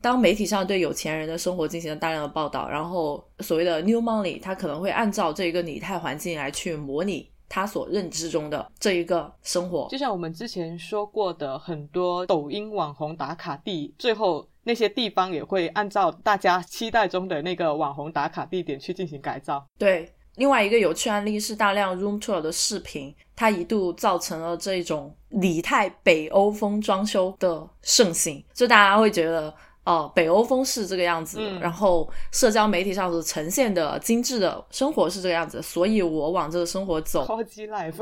[0.00, 9.86] 当媒体上对有钱人的生活进行了大量的报道，然后所谓的 new money，它可能会按照这一个拟态环境来去模拟他所认知中的这一个生活。
[9.90, 19.66] 就像我们之前说过的，很多抖音网红打卡地，最后那些地方也会按照大家期待中的那个网红打卡地点去进行改造。
[19.78, 20.10] 对。
[20.36, 29.52] 另外一个有趣案例是大量 room tour 的视频，它一度造成了这种拟态北欧风装修的盛行，就大家会觉得
[29.84, 37.26] 哦，北欧风是这个样子，然后社交媒体上所呈现的精致的生活是这个样子，所以我往这个生活走。
[37.26, 37.94] 超级 life。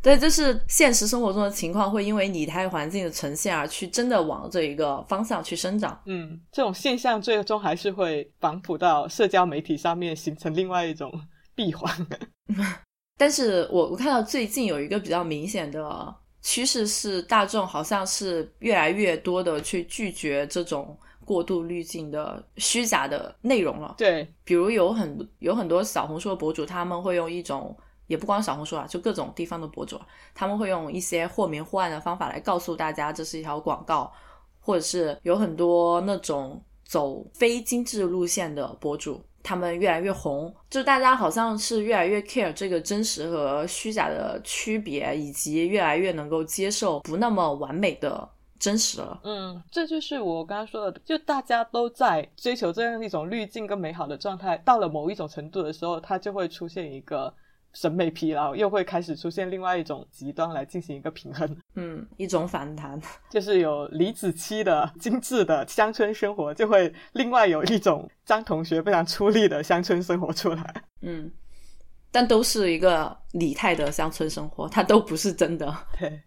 [0.00, 6.00] 对，就是现实生活中的情况会因为拟态环境的呈现而去真的往这一个方向去生长。
[6.06, 11.12] 嗯，这种现象最终还是会反哺到社交媒体上面，形成另外一种。
[11.54, 12.06] 闭环，
[13.16, 23.94] 但是我我看到最近有一个比较明显的趋势是，大众好像是越来越多的去拒绝这种过度滤镜的虚假的内容了。
[23.96, 27.74] 对，比如有很有很多小红书的博主，他们会用一种，
[28.08, 29.98] 也不光小红书啊，就各种地方的博主，
[30.34, 34.12] 他们会用一些或明或暗的方法来告诉大家这是一条广告，
[34.60, 39.24] 或者是有很多那种走非精致路线的博主。
[39.44, 48.28] 他们越来越红，就大家好像是越来越 care 这个真实和虚假的区别，以及越来越能够接受不那么完美的
[48.58, 49.20] 真实了。
[49.22, 57.32] 嗯，这就是我刚刚说的，就大家都在追求这样一种滤镜跟美好的状态，到了某一种程度的时候，它就会出现一个。
[57.74, 71.30] 审美疲劳又会开始出现另外一种极端来进行一个平衡，嗯，一种反弹， 就是有李子柒的精致的乡村生活，就会另外有一种张同学非常出力的乡村生活出来， 嗯，
[72.10, 76.22] 但都是一个李泰的乡村生活，它都不是真的， 对。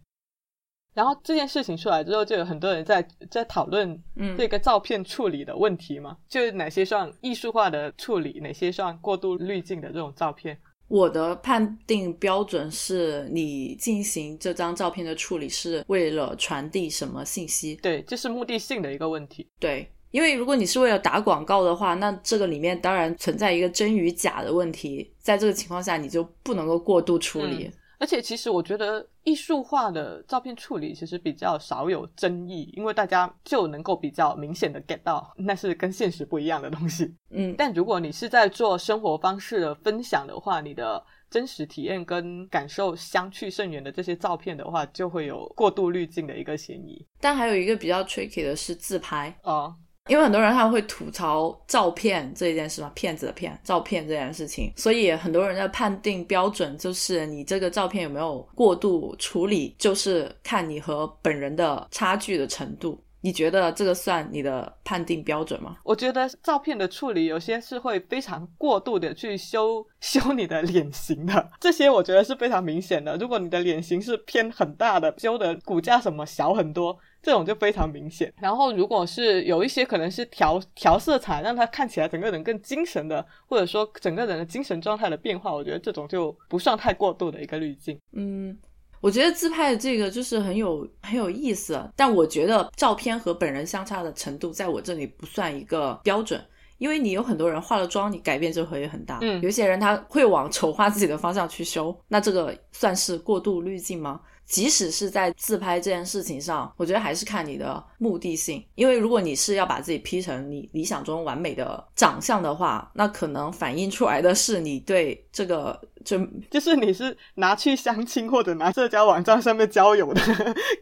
[0.94, 4.04] 然后这件事情出来之后，就有很多人在在讨论
[4.36, 10.60] 这个照片处理的问题嘛，就是哪些算艺术化的处理，哪些算过度滤镜的这种照片。
[10.88, 17.76] 我的判定标准是你进行这张照片的处理是为了传递什么信息？
[17.76, 19.48] 对，这是目的性的一个问题。
[19.60, 27.70] 对，因为如果你是为了打广告的话，那这个里面当然存在一个真与假的问题，在这个情况下你就不能够过度处理。
[28.00, 37.16] 而且，其实我觉得艺术化的照片处理其实比较少有争议，因为大家就能够比较明显的 get 到那是跟现实不一样的东西。
[37.32, 47.06] 嗯，但如果你是在做生活方式的分享的话，你的真实体验跟感受相去甚远的这些照片的话，就会有过度滤镜的一个嫌疑。
[47.20, 49.76] 但还有一个比较 tricky 的是自拍啊。
[50.08, 63.02] 因为很多人他会吐槽照片这件事嘛，骗子的骗照片这件事情，所以很多人的判定标准就是你这个照片有没有过度处理，就是看你和本人的差距的程度。
[63.20, 65.76] 你觉得这个算你的判定标准吗？
[65.84, 73.18] 我觉得照片的处理有些是会非常过度的去修修你的脸型的，这些我觉得是非常明显的。
[73.18, 76.98] 如果你的脸型是偏很大的，修的骨架什么小很多。
[77.28, 78.34] 这种就非常明显。
[78.40, 88.00] 然后，如果是有一些可能是调调色彩，让他看起来整个人更精神的，或者说整个人的精神状态的变化，我觉得这种就不算太过度的一个滤镜。
[88.14, 88.58] 嗯，
[89.02, 96.42] 我觉得自拍的这个就是很有很有意思，但我觉得照片和本人相差的程度在我这里不算一个标准，
[96.78, 99.20] 因为你有很多人化了妆，你改变就会很大。
[99.22, 104.22] 嗯有些人他会往丑化自己的方向去修，那这个算是过度滤镜吗？
[104.48, 108.64] 即使是在自拍这件事情上，我觉得还是看你的目的性。
[108.76, 120.22] 因为如果你是要把自己 P 成你理想中完美的长相的话，那可能反映出来的是你对这个就就是你是拿去相亲或者拿社交网站上面交友的，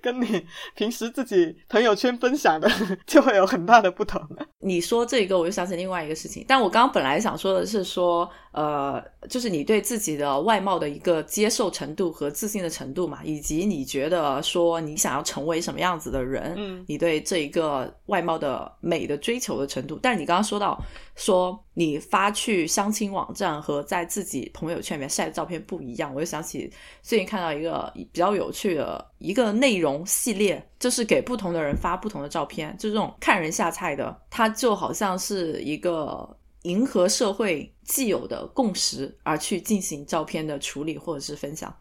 [0.01, 2.69] 跟你平时自己朋友圈分享的
[3.05, 4.21] 就会有很大的不同。
[4.59, 6.43] 你说这个，我就想起另外一个事情。
[6.47, 19.99] 但我刚刚本来想说的是说，呃，就是你对自己的外貌的一个接受程度和自信的程度嘛，以及你觉得说你想要成为什么样子的人，嗯你对这一个外貌的美的追求的程度。
[20.01, 20.81] 但是你刚刚说到
[21.15, 41.75] 说你发去相亲网站和在自己朋友圈里面晒的照片不一样，我就想起最近看到一个比较有趣的一个内容系列，就是给不同的人发不同的照片，就这种看人下菜的，它就好像是一个迎合社会既有的共识而去进行照片的处理或者是分享，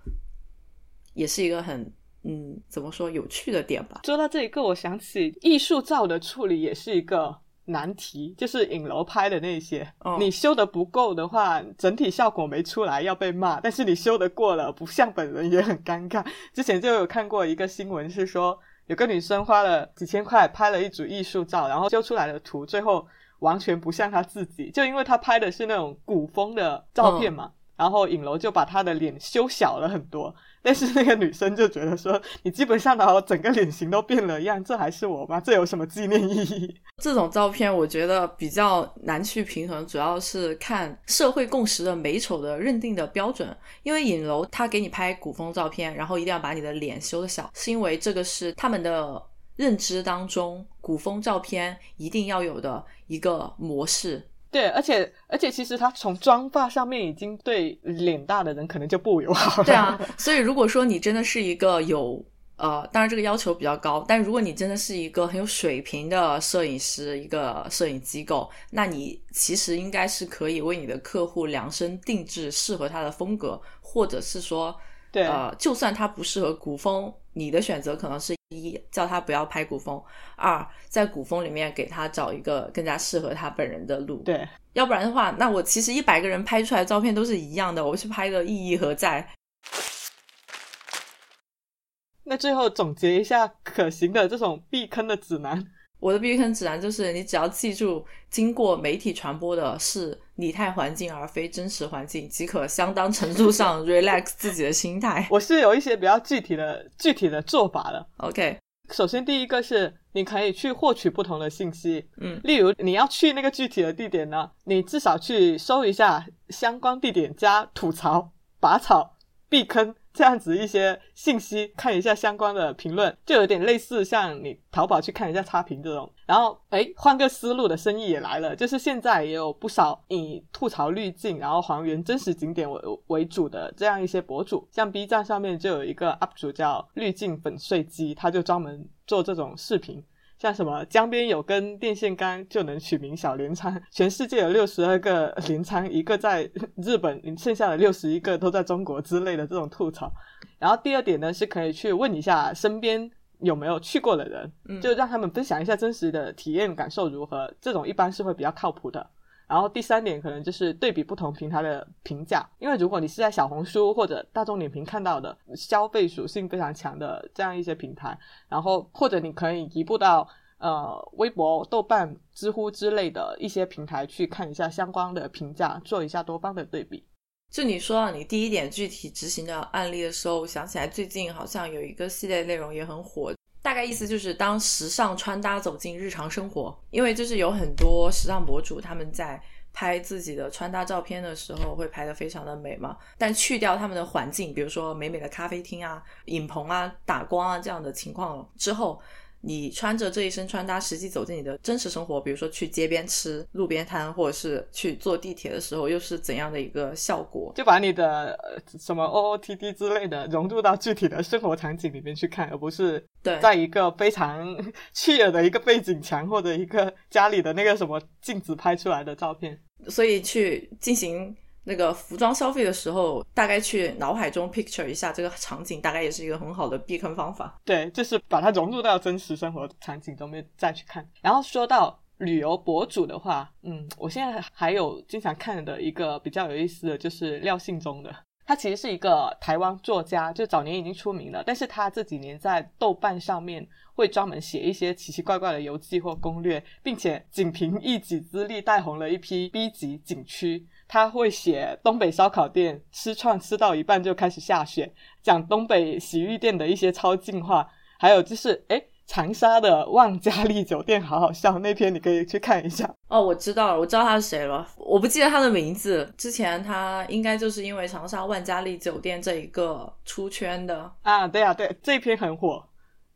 [1.12, 1.80] 也是一个很
[2.24, 4.00] 嗯怎么说有趣的点吧。
[4.04, 16.24] 说到这一个，我想起艺术照的处理也是一个难题，就是影楼拍的那些，哦你修的不够的话，整体效果没出来要被骂，但是你修的过了，不像本人也很尴尬。
[16.52, 23.06] 之前就有看过一个新闻，是说有个女生花了几千块拍了一组艺术照，然后修出来的图最后
[23.38, 27.52] 完全不像她自己，就因为她拍的是那种古风的照片嘛。
[27.76, 30.32] 然后影楼就把她的脸修小了很多，
[30.64, 35.38] 但是那个女生就觉得说，你基本上把我整个脸型都变了样，这还是我吗？
[35.38, 36.74] 这有什么纪念意义？
[37.02, 43.54] 这种照片我觉得比较难去平衡，主要是看社会共识的美丑的认定的标准。
[43.82, 49.22] 因为影楼他给你拍古风照片，然后一定要把你的脸修的小，是因为这个是他们的
[49.56, 54.26] 认知当中古风照片一定要有的一个模式。
[54.54, 59.64] 对，而且而且其实他从妆发上面已经对脸大的人可能就不友好了。
[59.64, 74.72] 对啊，所以如果说你真的是一个有呃，当然这个要求比较高，但如果你真的是一个很有水平的摄影师，一个摄影机构，那你其实应该是可以为你的客户量身定制适合他的风格，或者是说，
[75.10, 80.02] 对呃，就算他不适合古风，你的选择可能是一叫他不要拍古风，
[80.36, 84.22] 二在古风里面给他找一个更加适合他本人的路。
[84.22, 89.28] 对，要不然的话，那我其实一百个人拍出来的照片都是一样的，我去拍的意义何在？
[92.24, 95.64] 那最后总结一下可行的这种避坑的指南。
[96.00, 105.26] 我的避坑指南就是，你只要记住，经过媒体传播的是拟态环境，而非真实环境，即可相当程度上 relax 自己的心态。
[105.30, 108.06] 我是有一些比较具体的具体的做法的。
[108.18, 108.58] OK，
[108.92, 119.16] 首先，第一个是你可以去获取不同的信息，嗯例如你要去那个具体的地点呢，你至少去搜一下相关地点加吐槽、拔草、
[119.48, 126.10] 避坑这样子一些信息，看一下相关的评论，就有点类似像你淘宝去看一下差评这种。
[126.24, 140.02] 然后，哎，换个思路的生意也来了，就是现在也有不少以吐槽滤镜，然后还原真实景点为为主的这样一些博主，像 B 站上面就有一个 UP 主叫滤镜粉碎机，他就专门做这种视频。
[140.44, 146.42] 像什么江边有根电线杆就能取名小镰仓，全世界有六十二个镰仓，一个在
[146.76, 150.12] 日本，剩下的六十一个都在中国之类的这种吐槽。
[150.58, 159.08] 然后第二点呢，是可以去问一下身边有没有去过的人，嗯就让他们分享一下真实的体验感受如何，这种一般是会比较靠谱的。
[159.46, 170.26] 然后第三点可能就是对比不同平台的评价，因为如果你是在小红书或者大众点评看到的消费属性非常强的这样一些平台，然后或者你可以移步到
[170.58, 177.06] 呃微博、豆瓣、知乎之类的一些平台去看一下相关的评价，做一下多方的对比。
[177.52, 183.32] 就你说到你第一点具体执行的案例的时候，我想起来最近好像有一个系列内容也很火，
[183.64, 199.00] 大概意思就是当时尚穿搭走进日常生活，因为就是有很多时尚博主他们在拍自己的穿搭照片的时候会拍的非常的美嘛，但去掉他们的环境，比如说美美的咖啡厅啊、影棚啊、打光啊这样的情况之后。
[199.44, 207.52] 你穿着这一身穿搭，实际走进你的真实生活，比如说去街边吃、路边摊，或者是去坐地铁的时候，又是怎样的一个效果？
[207.54, 214.56] 就把你的呃什么 OOTD 之类的融入到具体的生活场景里面去看，而不是对，在一个非常
[214.94, 219.58] 刺耳的一个背景墙或者一个家里的那个什么镜子拍出来的照片。
[219.88, 227.58] 所以去进行那个服装消费的时候，大概去脑海中 picture 一下这个场景，大概也是一个很好的避坑方法。
[227.64, 231.08] 对，就是把它融入到真实生活场景中面再去看。
[231.22, 238.14] 然后说到旅游博主的话，嗯，我现在还有经常看的一个比较有意思的就是廖信忠的，
[238.46, 250.66] 他其实是一个台湾作家，就早年已经出名了，但是他这几年在豆瓣上面会专门写一些奇奇怪怪的游记或攻略，并且仅凭一己之力带红了一批 B 级景区。
[250.86, 257.68] 他会写东北烧烤店吃串吃到一半就开始下雪，讲东北洗浴店的一些超进化，
[257.98, 258.82] 还有就是哎。
[259.06, 262.90] 长沙的万嘉丽酒店好好笑，那篇你可以去看一下。
[263.08, 266.10] 哦，我知道了，我知道他是谁了，我不记得他的名字。
[266.16, 271.28] 之前他应该就是因为长沙万嘉丽酒店这一个出圈的啊。
[271.28, 272.64] 对啊，对，这篇很火。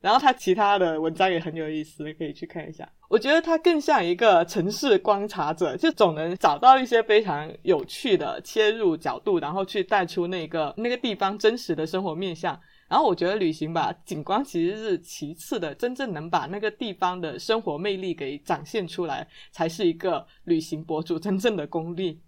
[0.00, 2.88] 然后他其他的文章也很有意思，可以去看一下。
[3.08, 12.58] 我觉得他更像一个城市观察者，就总能找到一些非常有趣的切入角度，然后去带出那个那个地方真实的生活面相。
[12.88, 22.20] 然后我觉得旅行吧，景观其实是其次的，真正能把那个地方的生活魅力给展现出来，才是一个旅行博主真正的功力。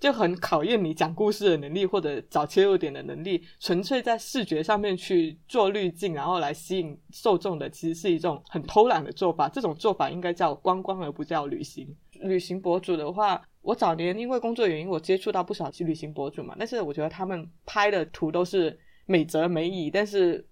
[0.00, 3.42] 就很考验你讲故事的能力或者找切入点的能力。
[3.60, 9.48] 纯粹在视觉上面去做滤镜，然后来吸引受众的，其实是一种很偷懒的做法。
[9.48, 11.88] 这种做法应该叫观光，而不叫旅行。
[12.20, 18.78] 旅行博主的话，我早年因为工作原因，我接触到不少旅行博主嘛，但是我觉得他们拍的图都是。
[19.06, 20.42] 美则美矣，但是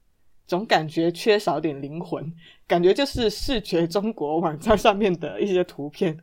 [0.46, 2.30] 总感觉缺少点灵魂，
[2.66, 6.14] 感觉就是视觉中国网站上面的一些图片。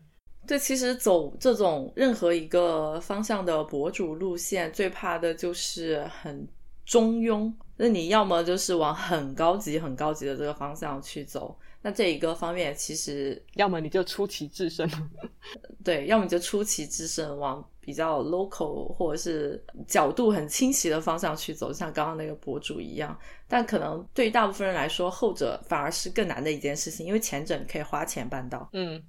[0.49, 6.47] 对，其实走这种任何一个方向的博主路线，最怕的就是很
[6.87, 7.53] 中庸。
[7.77, 14.89] 那你要么就是往很高级、很高级的这个方向去走，那这一个方面其实要么你就出奇制胜，
[15.83, 17.63] 对，要么你就出奇制胜往。
[17.79, 23.17] 比较 local 或者是角度很清晰的方向去走，像刚刚那个博主一样。
[23.47, 28.67] 但可能对于大部分人来说，后者反而是更难的一件事情，因为前者你可以花钱办到。
[28.73, 29.03] 嗯。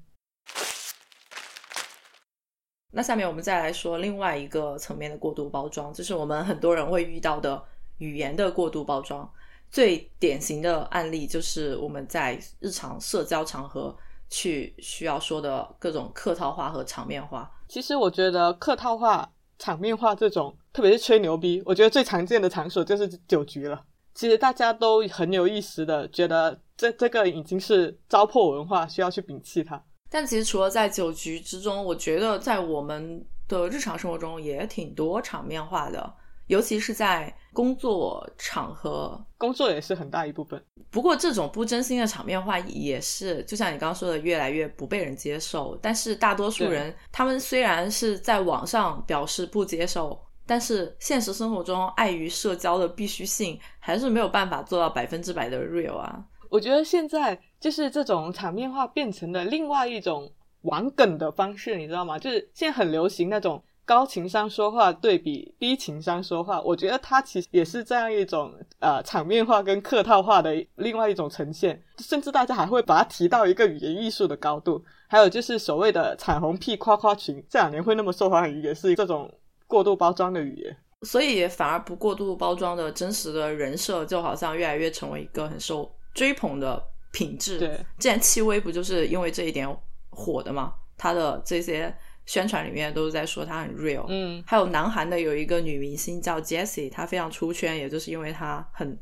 [2.93, 7.63] 那下面我们再来说另外一个层面的过度包装，就是我们很多人会遇到的
[7.99, 9.31] 语言的过度包装。
[9.71, 13.97] 最典型的案例就是我们在日常社交场合
[14.29, 17.49] 去需要说的各种客套话和场面话。
[17.69, 19.31] 其实我觉得客套话、
[19.61, 23.81] 场面话这种，特别是吹牛逼，我觉得最常见的场所就是酒局了。
[24.13, 29.81] 其实大家都很有意思的觉得，这这个已经是糟粕文化，需要去摒弃它。
[30.11, 36.15] 但其实除了在酒局之中，我觉得在我们的日常生活中也挺多场面化的。
[36.49, 40.61] 尤其是在工作场合，工作也是很大一部分。
[40.91, 45.79] 不过，这种不真心的场面化也是，就像你刚刚说的，越来越不被人接受。
[45.81, 56.21] 但是，大多数人他们虽然是在网上表示不接受，但是现实生活中碍于社交的必须性，还是没有办法做到百分之百的 real 啊。
[56.49, 60.29] 我觉得现在就是这种场面化变成了另外一种
[60.63, 62.19] 玩梗的方式，你知道吗？
[62.19, 63.63] 就是现在很流行那种。
[63.87, 74.85] 高情商说话对比低情商说话，我觉得它其实也是这样一种呃场面化跟客套化的另外一种呈现，甚至大家还会把它提到一个语言艺术的高度。
[75.09, 79.29] 还有就是所谓的彩虹屁夸夸群，这两年会那么受欢迎，也是这种
[79.67, 80.77] 过度包装的语言。
[81.03, 86.81] 所以反而不过度包装的真实的人设，就好像越来越成为一个很受追捧的
[87.13, 87.59] 品质。
[87.59, 89.69] 对，之前戚薇不就是因为这一点
[90.11, 90.75] 火的吗？
[90.97, 91.95] 她的这些。
[92.27, 98.97] 宣传里面都是在说她很 real，嗯，还有南韩的有一个女明星叫 Jessie，她非常出圈，也就是因为她很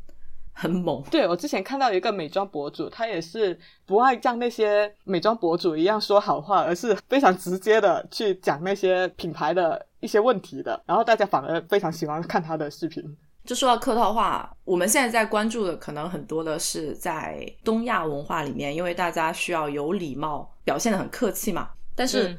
[0.54, 1.02] 很猛。
[1.10, 13.14] 对我之前看到一个美妆博主，她也是不爱像那些美妆博主一样说好话，而是非常直接的去讲那些品牌的一些问题的，然后大家反而非常喜欢看她的视频。
[13.48, 22.38] 就说到客套话，我们现在在关注的可能很多的是在东亚文化里面，因为大家需要有礼貌，表现的很客气嘛，但是。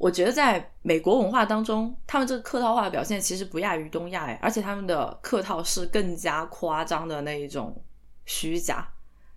[0.00, 7.76] 我觉得在美国文化当中，他们这个客套话的表现其实不亚于东亚，哎，而且他们的客套是更加夸张的那一种
[8.24, 8.88] 虚假，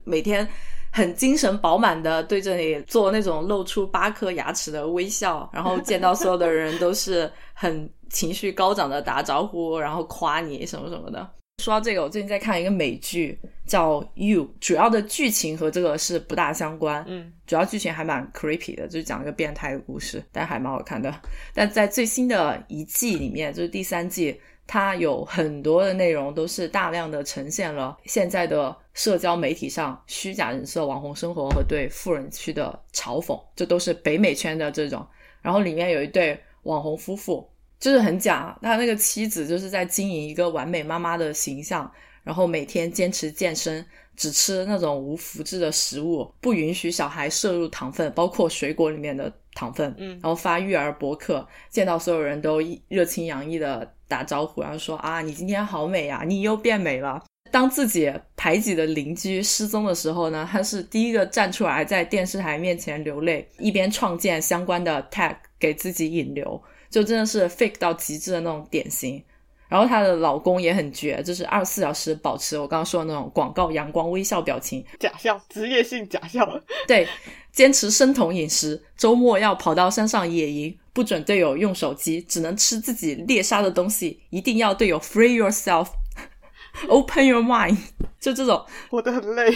[0.04, 0.48] 每天
[0.92, 11.30] 很精神饱满的对着你做那种露出八颗牙齿的微笑，然后见到所有的人都是很情绪高涨的打招呼，然后夸你什么什么的。
[11.62, 17.06] 说到这个，我最近在看一个美剧，叫《You》，主要的剧情和这个是不大相关。
[17.08, 21.14] 嗯，主要剧情还蛮 creepy 的，就是讲一个变态的故事，但还蛮好看的。
[21.54, 35.06] 但在最新的一季里面，就是第三季，它有很多的内容都是大量的呈现了现在的社交媒体上虚假人设、网红生活和对富人区的嘲讽，这都是北美圈的这种。
[35.42, 37.50] 然后里面有一对网红夫妇。
[37.80, 41.92] 就是很假，他那个妻子就是在经营一个完美妈妈的形象，
[42.24, 43.86] 然后每天坚持健身，
[44.16, 49.94] 只吃那种无麸质的食物，不允许小孩摄入糖分，包括水果里面的糖分。
[49.98, 57.20] 嗯然后发育儿博客，见到所有人都热情洋溢的打招呼，然后说啊，你今天好美呀、你又变美了。
[57.50, 66.62] 当自己排挤的邻居失踪的时候呢，他是第一个站出来，在电视台面前流泪，一边创建相关的 tag 给自己引流，
[66.92, 69.24] 就真的是 fake 到极致的那种典型。
[69.68, 76.48] 然后她的老公也很绝，就是二十四小时保持我刚刚说的那种广告阳光微笑表情，假笑，职业性假笑。
[76.88, 77.08] 对，
[77.54, 87.78] 坚持生酮饮食，周末要跑到山上野营，不准队友用手机，只能吃自己猎杀的东西，一定要队友 free yourself，open your mind，
[88.20, 89.56] 就这种活得很累，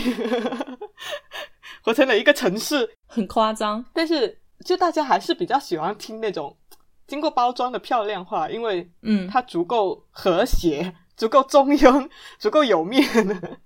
[1.81, 2.87] 活成了一个城市。
[3.07, 3.83] 很夸张。
[3.93, 6.55] 但是，就大家还是比较喜欢听那种
[7.07, 13.03] 经过包装的漂亮话，因为嗯，它足够和谐、 足够中庸、足够有面。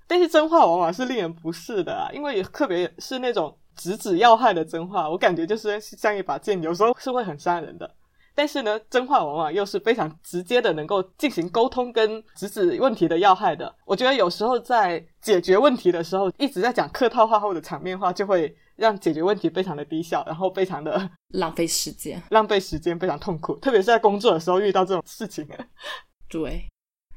[0.07, 7.95] 但是真话往往是令人不适的啊，因为特别是那种直指要害的真话，我感觉就是像一把剑，有时候是会很伤人的。
[8.33, 13.73] 但是呢，真话往往又是非常直接的，能够进行沟通跟直指问题的要害的。
[13.85, 22.21] 我觉得有时候在解决问题的时候，一直在讲客套话或者场面话，就会让解决问题非常的低效，然后非常的 浪费时间。
[22.29, 23.55] 浪费时间，非常痛苦。
[23.55, 25.45] 特别是在工作的时候遇到这种事情，
[26.29, 26.65] 对，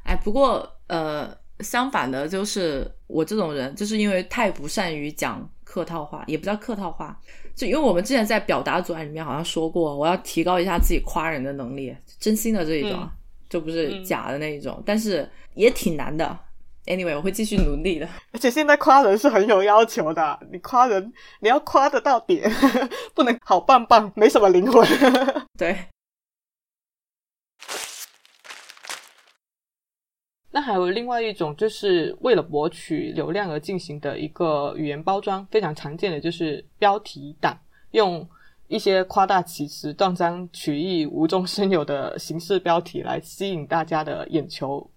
[0.05, 7.19] 哎，不过呃，相反的，就是我这种人，就是因为太不善于讲客套话，也不叫客套话，
[7.55, 13.11] 就因为我们之前在表达组里面好像说过，我要提高一下自己夸人的能力，真心的这一种，啊，
[13.49, 16.39] 就不是嗯假的那一种，但是也挺难的。
[16.87, 18.07] Anyway，我会继续努力的。
[18.33, 21.11] 而且现在夸人是很有要求的，你夸人
[21.41, 22.51] 你要夸得到点，
[23.15, 24.87] 不能好棒棒，没什么灵魂。
[25.57, 25.75] 对，
[30.55, 37.59] 那还有另外一种，就是为了博取流量而进行的一个语言包装，非常常见的就是标题党，
[37.91, 38.25] 用
[38.69, 44.89] 一些夸大其词、断章取义、无中生有的形式标题来吸引大家的眼球，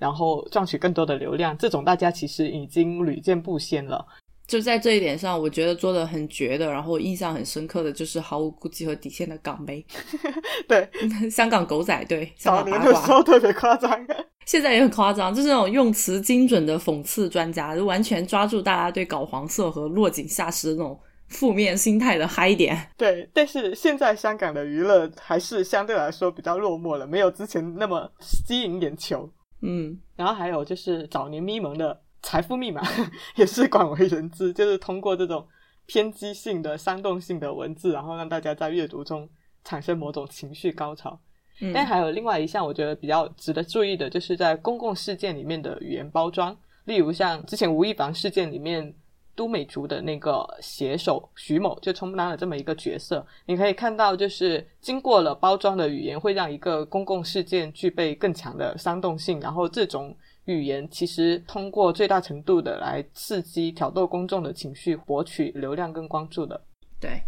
[0.00, 1.56] 然后赚取更多的流量。
[1.56, 4.04] 这种大家其实已经屡见不鲜了。
[4.48, 9.86] 就在这一点上，我觉得做的很绝的，然后印象很深刻的就是毫无顾忌和底线的港媒，
[10.66, 10.90] 对，
[11.30, 12.84] 香港狗仔队，香早港八卦。
[12.84, 14.04] 年的时候特别夸张。
[14.46, 22.76] 现在也很夸张， 就是那种用词精准的讽刺专家，就完全抓住大家对搞黄色和落井下石的那种负面心态的嗨点。
[22.96, 29.28] 对，但是现在香港的娱乐还是相对来说比较落寞了，没有之前那么吸引眼球。
[29.62, 32.82] 嗯，然后还有就是早年咪蒙的财富密码
[33.36, 35.46] 也是广为人知，就是通过这种
[35.86, 39.28] 偏激性的、煽动性的文字，然后让大家在阅读中
[39.64, 41.18] 产生某种情绪高潮。
[41.60, 48.94] 嗯但还有另外一项，我觉得比较值得注意的，就是在公共事件里面的语言包装，例如像之前吴亦凡事件里面。
[49.36, 66.64] 都美竹的那个写手徐某就充当了这么一个角色，你可以看到，就是经过了包装的语言，会让一个公共事件具备更强的煽动性，然后这种语言其实通过最大程度的来刺激、挑逗公众的情绪，博取流量跟关注的。
[67.00, 67.20] 对，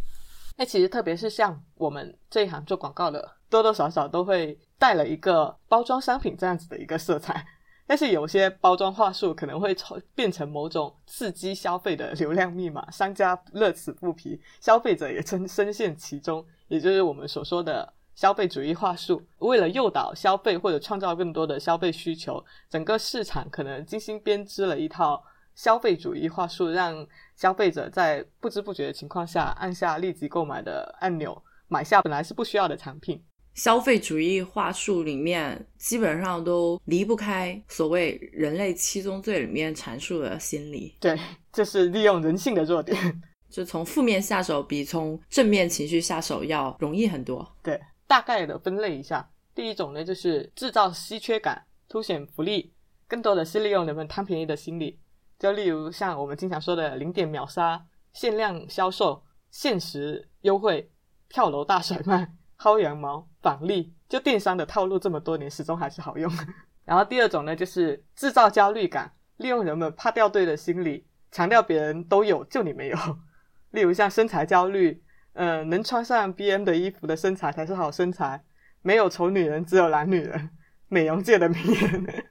[0.56, 7.46] 那其实特别是像我们这一行做广告的，多多少少都会带了一个包装商品这样子的一个色彩。
[7.88, 19.24] 但是有些包装话术可能会从变成某种刺激消费的流量密码，商家乐此不疲，消费者也深深陷其中，也就是我们所说的消费主义话术。
[19.38, 25.22] 为了诱导消费或者创造更多的消费需求，整个市场可能精心编织了一套
[25.54, 33.22] 消费主义话术，让消费者在不知不觉的情况下按下立即购买的按钮，买下本来是不需要的产品。
[33.56, 41.18] 消费主义话术里面基本上都离不开所谓人类七宗罪里面阐述的心理，对，
[41.50, 43.22] 这是利用人性的弱点。
[43.48, 47.46] 就从负面下手比从正面情绪下手要容易很多。
[47.62, 52.74] 对，大概的分类一下，第一种呢就是制造稀缺感，凸显福利，
[53.08, 54.98] 更多的是利用人们贪便宜的心理。
[55.38, 57.82] 就例如像我们经常说的零点秒杀、
[58.12, 60.90] 限量销售、限时优惠、
[61.30, 66.30] 跳楼大甩卖、薅羊毛、返利，就电商的套路这么多年，始终还是好用。
[66.84, 72.96] 然后第二种呢，就是制造焦虑感，利用人们怕掉队的心理，强调别人都有，就你没有。
[73.72, 75.02] 例如像身材焦虑，
[75.32, 78.42] 呃，能穿上 BM 的衣服的身材才是好身材，
[78.82, 80.50] 没有丑女人，只有懒女人，
[80.88, 82.24] 美容界的名言。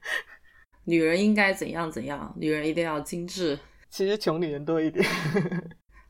[0.86, 3.60] 女人应该怎样怎样，女人一定要精致，
[3.90, 5.06] 其实穷女人多一点。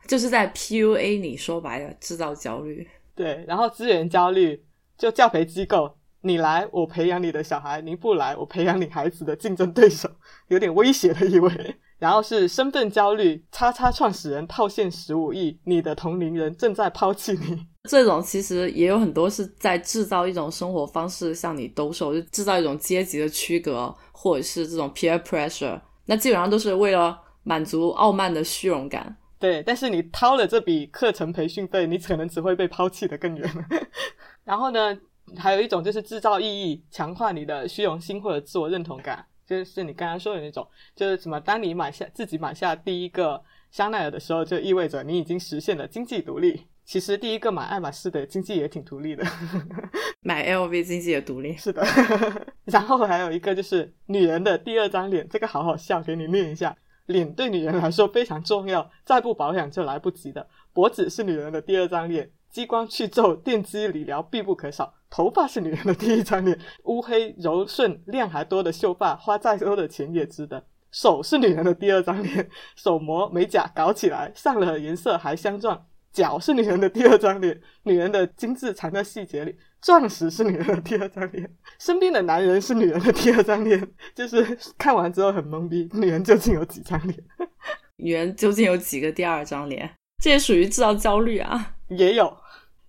[0.07, 2.87] 就是在 PUA 你，说白了制造焦虑。
[3.15, 4.65] 对，然后资源焦虑，
[4.97, 10.09] 就教培机构，你来我培养你的小孩，你不来我培养你孩子的竞争对手，
[10.49, 11.77] 有点威胁的意味。
[11.97, 17.65] 然后是身份焦虑，叉叉创始人套现十五亿，你的同龄人正在抛弃你。
[17.89, 25.79] 这种其实也有很多是在制造一种生活方式向你兜售，就制造一种阶级的区隔，或者是这种 peer pressure。
[26.05, 29.15] 那基本上都是为了满足傲慢的虚荣感。
[29.37, 33.49] 对，但是你掏了这笔课程培训费，你可能只会被抛弃的更远。
[34.43, 34.97] 然后呢，
[35.37, 40.65] 还有一种就是制造意义，强化你的虚荣心或者自我认同感，就是你刚刚说的那种，
[40.95, 46.67] 就是什么，当你买下自己买下第一个香奈儿的时候，就意味着你已经实现了经济独立。
[46.85, 49.25] 其实第一个买爱马仕的经济也挺独立的，
[50.21, 51.57] 买 LV 经济也独立。
[51.57, 51.83] 是的。
[52.65, 56.77] 然后还有一个就是女人的第二张脸，这个好好笑，给你念一下。
[57.05, 60.47] 脸对女人来说非常重要，再不保养就来不及的。
[60.73, 64.93] 脖子是女人的第二张脸，激光去皱、电击理疗必不可少。
[65.09, 70.65] 头发是女人的第一张脸，乌黑柔顺、量还多的秀发，花再多的钱也值得。
[70.91, 75.85] 手是女人的第二张脸，手膜、美甲搞起来，上了颜色还镶钻。
[76.15, 79.53] 脚是女人的第二张脸，女人的精致藏在细节里。
[79.81, 81.47] 钻石是女人的第二张脸，
[81.77, 83.85] 身边的男人是女人的第二张脸。
[84.15, 87.19] 就是看完之后很懵逼，女人究竟有几张脸？
[87.97, 89.93] 女人究竟有几个第二张脸？
[90.23, 91.75] 这也属于制造焦虑啊。
[91.89, 92.35] 也有，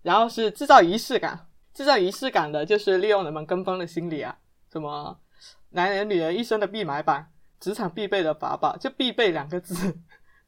[0.02, 4.34] 然后是制造仪式感，制造仪式感的就是利用人们跟风的心理啊。
[4.72, 5.18] 什么
[5.70, 7.26] 男人女人一生的必买版，
[7.60, 9.98] 职场必备的法宝，就必备两个字。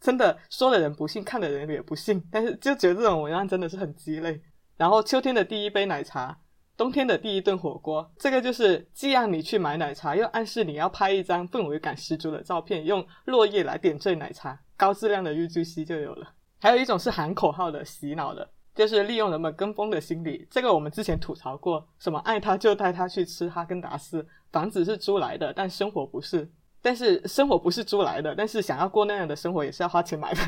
[0.01, 4.40] 真的说的人不信，看的人也不信，但是就觉得这种文案真的是很鸡肋。
[4.76, 6.38] 然后秋天的第一杯奶茶，
[6.76, 16.32] 冬天的第一顿火锅，这个就是既让你去买奶茶，又暗示你要拍一张氛围感十足的照片，用落叶来点缀奶茶，高质量的 UGC 就有了。
[16.61, 20.46] 还有一种是喊口号的洗脑的，就是利用人们跟风的心理。
[20.49, 26.49] 这个我们之前吐槽过，什么爱他就带他去吃哈根达斯，房子是租来的，但生活不是。
[26.80, 30.40] 但是生活不是租来的，但是想要过那样的生活也是要花钱买的，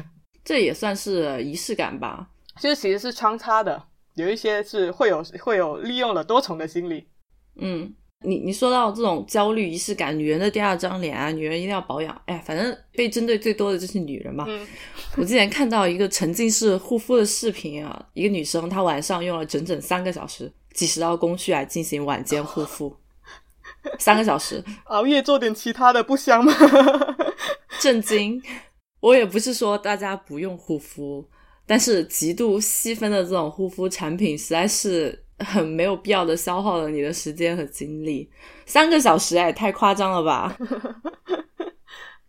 [0.44, 2.28] 这也算是仪式感吧。
[2.58, 3.82] 就是其实是穿插的，
[4.14, 7.06] 有一些是会有会有利用了多重的心理。
[7.56, 7.92] 嗯，
[8.24, 12.20] 你你说到这种焦虑仪式感，女人的第二张脸啊，女人一定要保养。
[12.26, 14.46] 哎，反正被针对最多的就是女人嘛。
[15.16, 22.94] 我之前看到一个沉浸式护肤的视频啊，一个女生她晚上用了整整三个小时，几十道工序来进行晚间护肤。
[23.98, 26.52] 三个小时熬夜做点其他的不香吗？
[27.80, 28.42] 震惊！
[29.00, 31.26] 我也不是说大家不用护肤，
[31.66, 38.30] 但是极度细分的这种护肤产品实在是很没有必要的消耗了你的时间和精力。
[38.66, 40.54] 三个小时哎，太夸张了吧！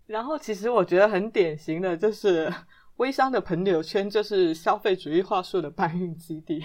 [0.08, 2.54] 然后其实我觉得很典型的就是
[2.98, 6.64] 微商的朋友圈，就是消费主义话术的搬运基地。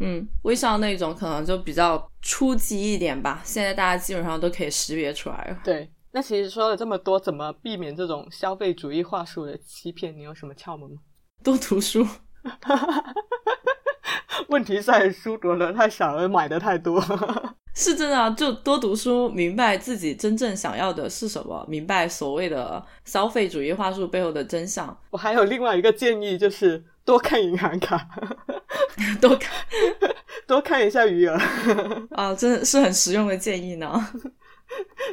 [0.00, 3.40] 嗯，微商那种可能就比较初级一点吧。
[3.44, 5.58] 现在大家基本上都可以识别出来了。
[5.64, 10.16] 对，那其实说了这么多，怎么避免这种消费主义话术的欺骗？
[10.16, 10.98] 你有什么窍门吗？
[11.42, 12.06] 多读书。
[14.48, 17.02] 问题在书读的太少，而买的太多。
[17.74, 24.96] 是真的，就多读书，明白自己真正想要的是什么，明白所谓的消费主义话术背后的真相。
[25.10, 28.08] 我还有另外一个建议，就是多看银行卡。
[29.20, 29.50] 多看，
[30.46, 31.36] 多看一下余额
[32.12, 34.08] 啊，真的是很实用的建议呢。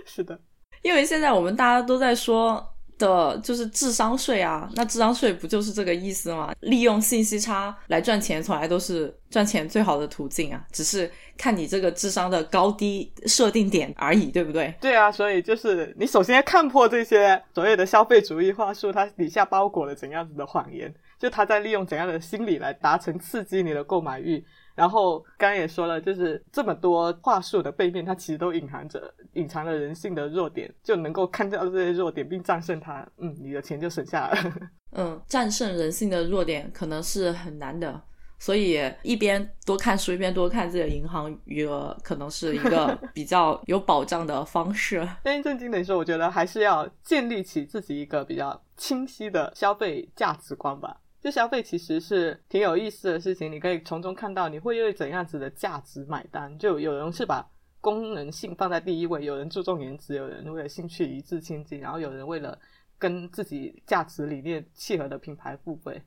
[0.05, 0.39] 是的，
[0.83, 2.70] 因为现在我们大家都在说
[3.01, 6.53] 的就是智商税啊，那智商税不就是这个意思吗？
[6.61, 14.73] 利用信息差来赚钱，从来都是赚钱最好的途径啊，只是看你这个智商的高低设定点而已，对不对？
[14.79, 20.93] 对啊，所以就是你首先要看破这些所谓的消费主义话术，它底下包裹了怎样子的谎言。
[21.19, 24.43] 就他在利用怎样的心理来达成刺激你的购买欲，
[24.81, 34.53] 然后刚刚也说了，就是这么多话术的背面，它其实都隐含着隐藏了人性的弱点，就能够看到这些弱点并战胜它，嗯，你的钱就省下来了。
[34.97, 38.01] 嗯，战胜人性的弱点可能是很难的，
[38.39, 45.07] 所以一边多看书，一边多看自己的银行余额，可能是一个 比较有保障的方式。
[45.21, 50.97] 但正经的说，我觉得还是要建立起自己一个比较清晰的消费价值观吧。
[51.21, 56.57] 就消费其实是挺有意思的事情，你可以从中看到你会为怎样子的价值买单。
[56.57, 57.47] 就有人是把
[57.79, 62.57] 功能性放在第一位，有人注重颜值，有人为了兴趣一掷千金，然后有人为了
[62.97, 66.01] 跟自己价值理念契合的品牌付费，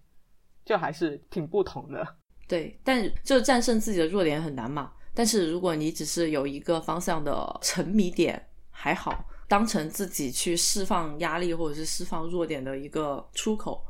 [0.65, 2.05] 就还是挺不同的。
[2.49, 4.93] 对，但就战胜自己的弱点很难嘛。
[5.15, 13.81] 但是如果你只是有一个方向的沉迷点，还好，当成自己去释放压力或者是释放弱点的一个出口。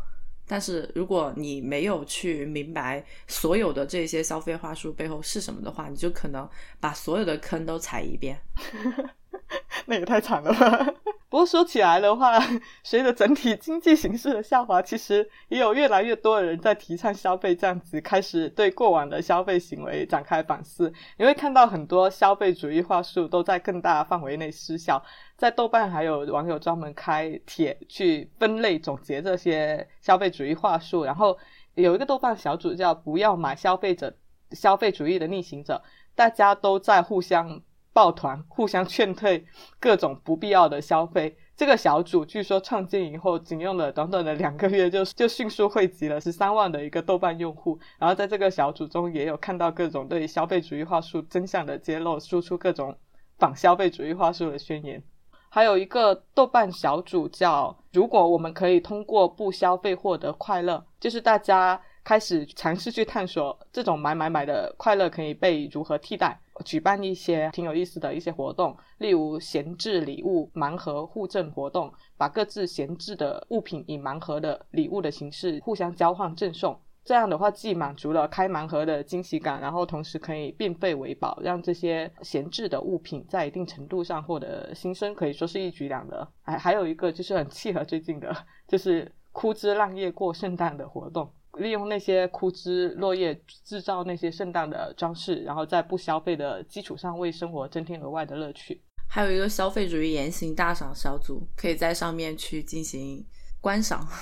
[0.47, 6.49] 但是如果你没有去明白所有的这些消费话术背后是什么的话，你就可能
[6.81, 8.39] 把所有的坑都踩一遍。
[9.87, 10.95] 那也太惨了吧！
[11.29, 12.39] 不过说起来的话，
[12.85, 20.93] 随着整体经济形势的下滑，其实也有越来越多的人在提倡消费这样子，开始对过往的消费行为展开反思。
[21.19, 25.03] 你会看到很多消费主义话术都在更大范围内失效。
[25.37, 31.37] 在豆瓣还有网友专门开帖去分类总结这些消费主义话术，然后
[31.75, 34.17] 有一个豆瓣小组叫“不要买消费者
[34.53, 35.83] 消费主义的逆行者”，
[36.15, 37.61] 大家都在互相。
[37.95, 39.47] 抱团互相劝退
[39.81, 41.35] 各种不必要的消费。
[41.57, 47.79] 这个小组据说创建以后，仅用了短短的两个月，就 就迅速汇集了十三万的一个豆瓣用户。
[47.99, 52.95] 然后在这个小组中，也有看到各种对消费主义话术真相的揭露，输出各种
[53.39, 55.03] 反消费主义话术的宣言。
[55.49, 61.81] 还有一个豆瓣小组叫“如果我们可以通过不消费获得快乐”，就是大家。
[62.05, 76.79] 开始尝试去探索这种买买买的快乐可以被如何替代，举办一些挺有意思的一些活动，例如闲置礼物盲盒互赠活动，把各自闲置的物品以盲盒的礼物的形式互相交换赠送。
[77.05, 86.27] 这样的话，既满足了开盲盒的惊喜感，然后同时可以变废为宝，让这些闲置的物品在一定程度上获得新生，可以说是一举两得。
[86.41, 88.35] 还还有一个就是很契合最近的，
[88.67, 91.31] 就是枯枝烂叶过圣诞的活动。
[91.57, 93.35] 利用那些枯枝落叶
[93.65, 98.83] 制造那些圣诞的装饰，然后在不消费的基础上为生活增添额外的乐趣。
[99.09, 103.25] 还有一个消费主义言行大赏小组，可以在上面去进行
[103.61, 104.09] 观赏。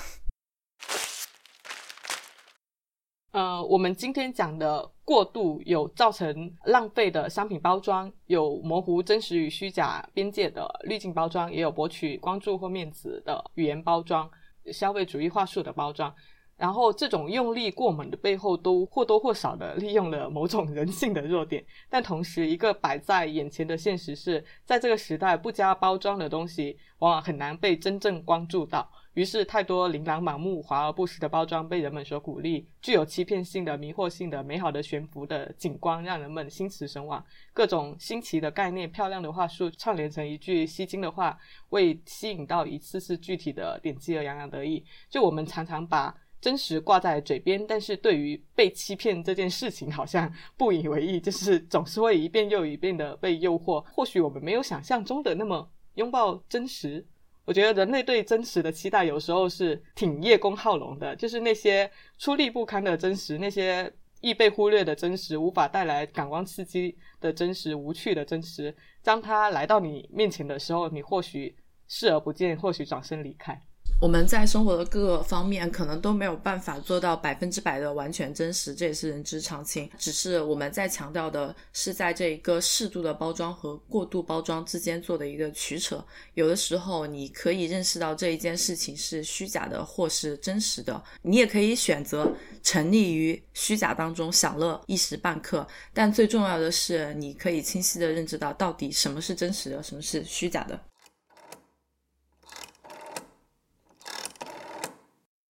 [3.33, 14.31] 呃，我们今天讲的过度有造成浪费的商品包装，有模糊真实与虚假边界的滤镜包装，也有博取关注或面子的语言包装，
[14.71, 16.15] 消费主义话术的包装。
[16.63, 21.65] 然后，这种用力过猛的背后，都或多或少的利用了某种人性的弱点。
[21.91, 28.89] 但同时，一个摆在眼前的现实是，在这个时代，不加包装的东西往往很难被真正关注到。
[29.15, 37.25] 于是，太多琳琅满目、华而不实的包装被人们所鼓励，具有欺骗性的、迷惑性的、美好的悬浮的景观，让人们心驰神往。
[37.53, 41.37] 各种新奇的概念、漂亮的话术串联成一句吸睛的话，
[41.71, 44.85] 为吸引到一次次具体的点击而洋洋得意。
[45.11, 46.15] 就我们常常把。
[46.43, 53.81] 真实挂在嘴边，但是对于被欺骗这件事情，好像不以为意，就是总是会一遍又一遍的被诱惑。
[53.95, 57.07] 或许我们没有想象中的那么拥抱真实。
[57.45, 61.89] 我觉得人类对真实的期待有时候是挺叶公好龙的，就是那些
[62.19, 68.75] 出力不堪的真实，那些易被忽略的真实，无法带来感官刺激的真实，无趣的真实。
[69.03, 73.61] 当他来到你面前的时候，你或许视而不见，或许转身离开。
[74.03, 79.89] 我们在生活的各个方面可能都没有办法做到百分之百的完全真实，这也是人之常情。
[79.97, 86.05] 只是我们在强调的是，在这一个适度的包装和过度包装之间做的一个取舍。
[86.35, 92.29] 有的时候，你可以认识到这一件事情是虚假的或是真实的，你也可以选择
[92.61, 95.65] 沉溺于虚假当中享乐一时半刻。
[95.95, 100.77] 但最重要的是，你可以清晰的认知到到底什么是真实的，什么是虚假的。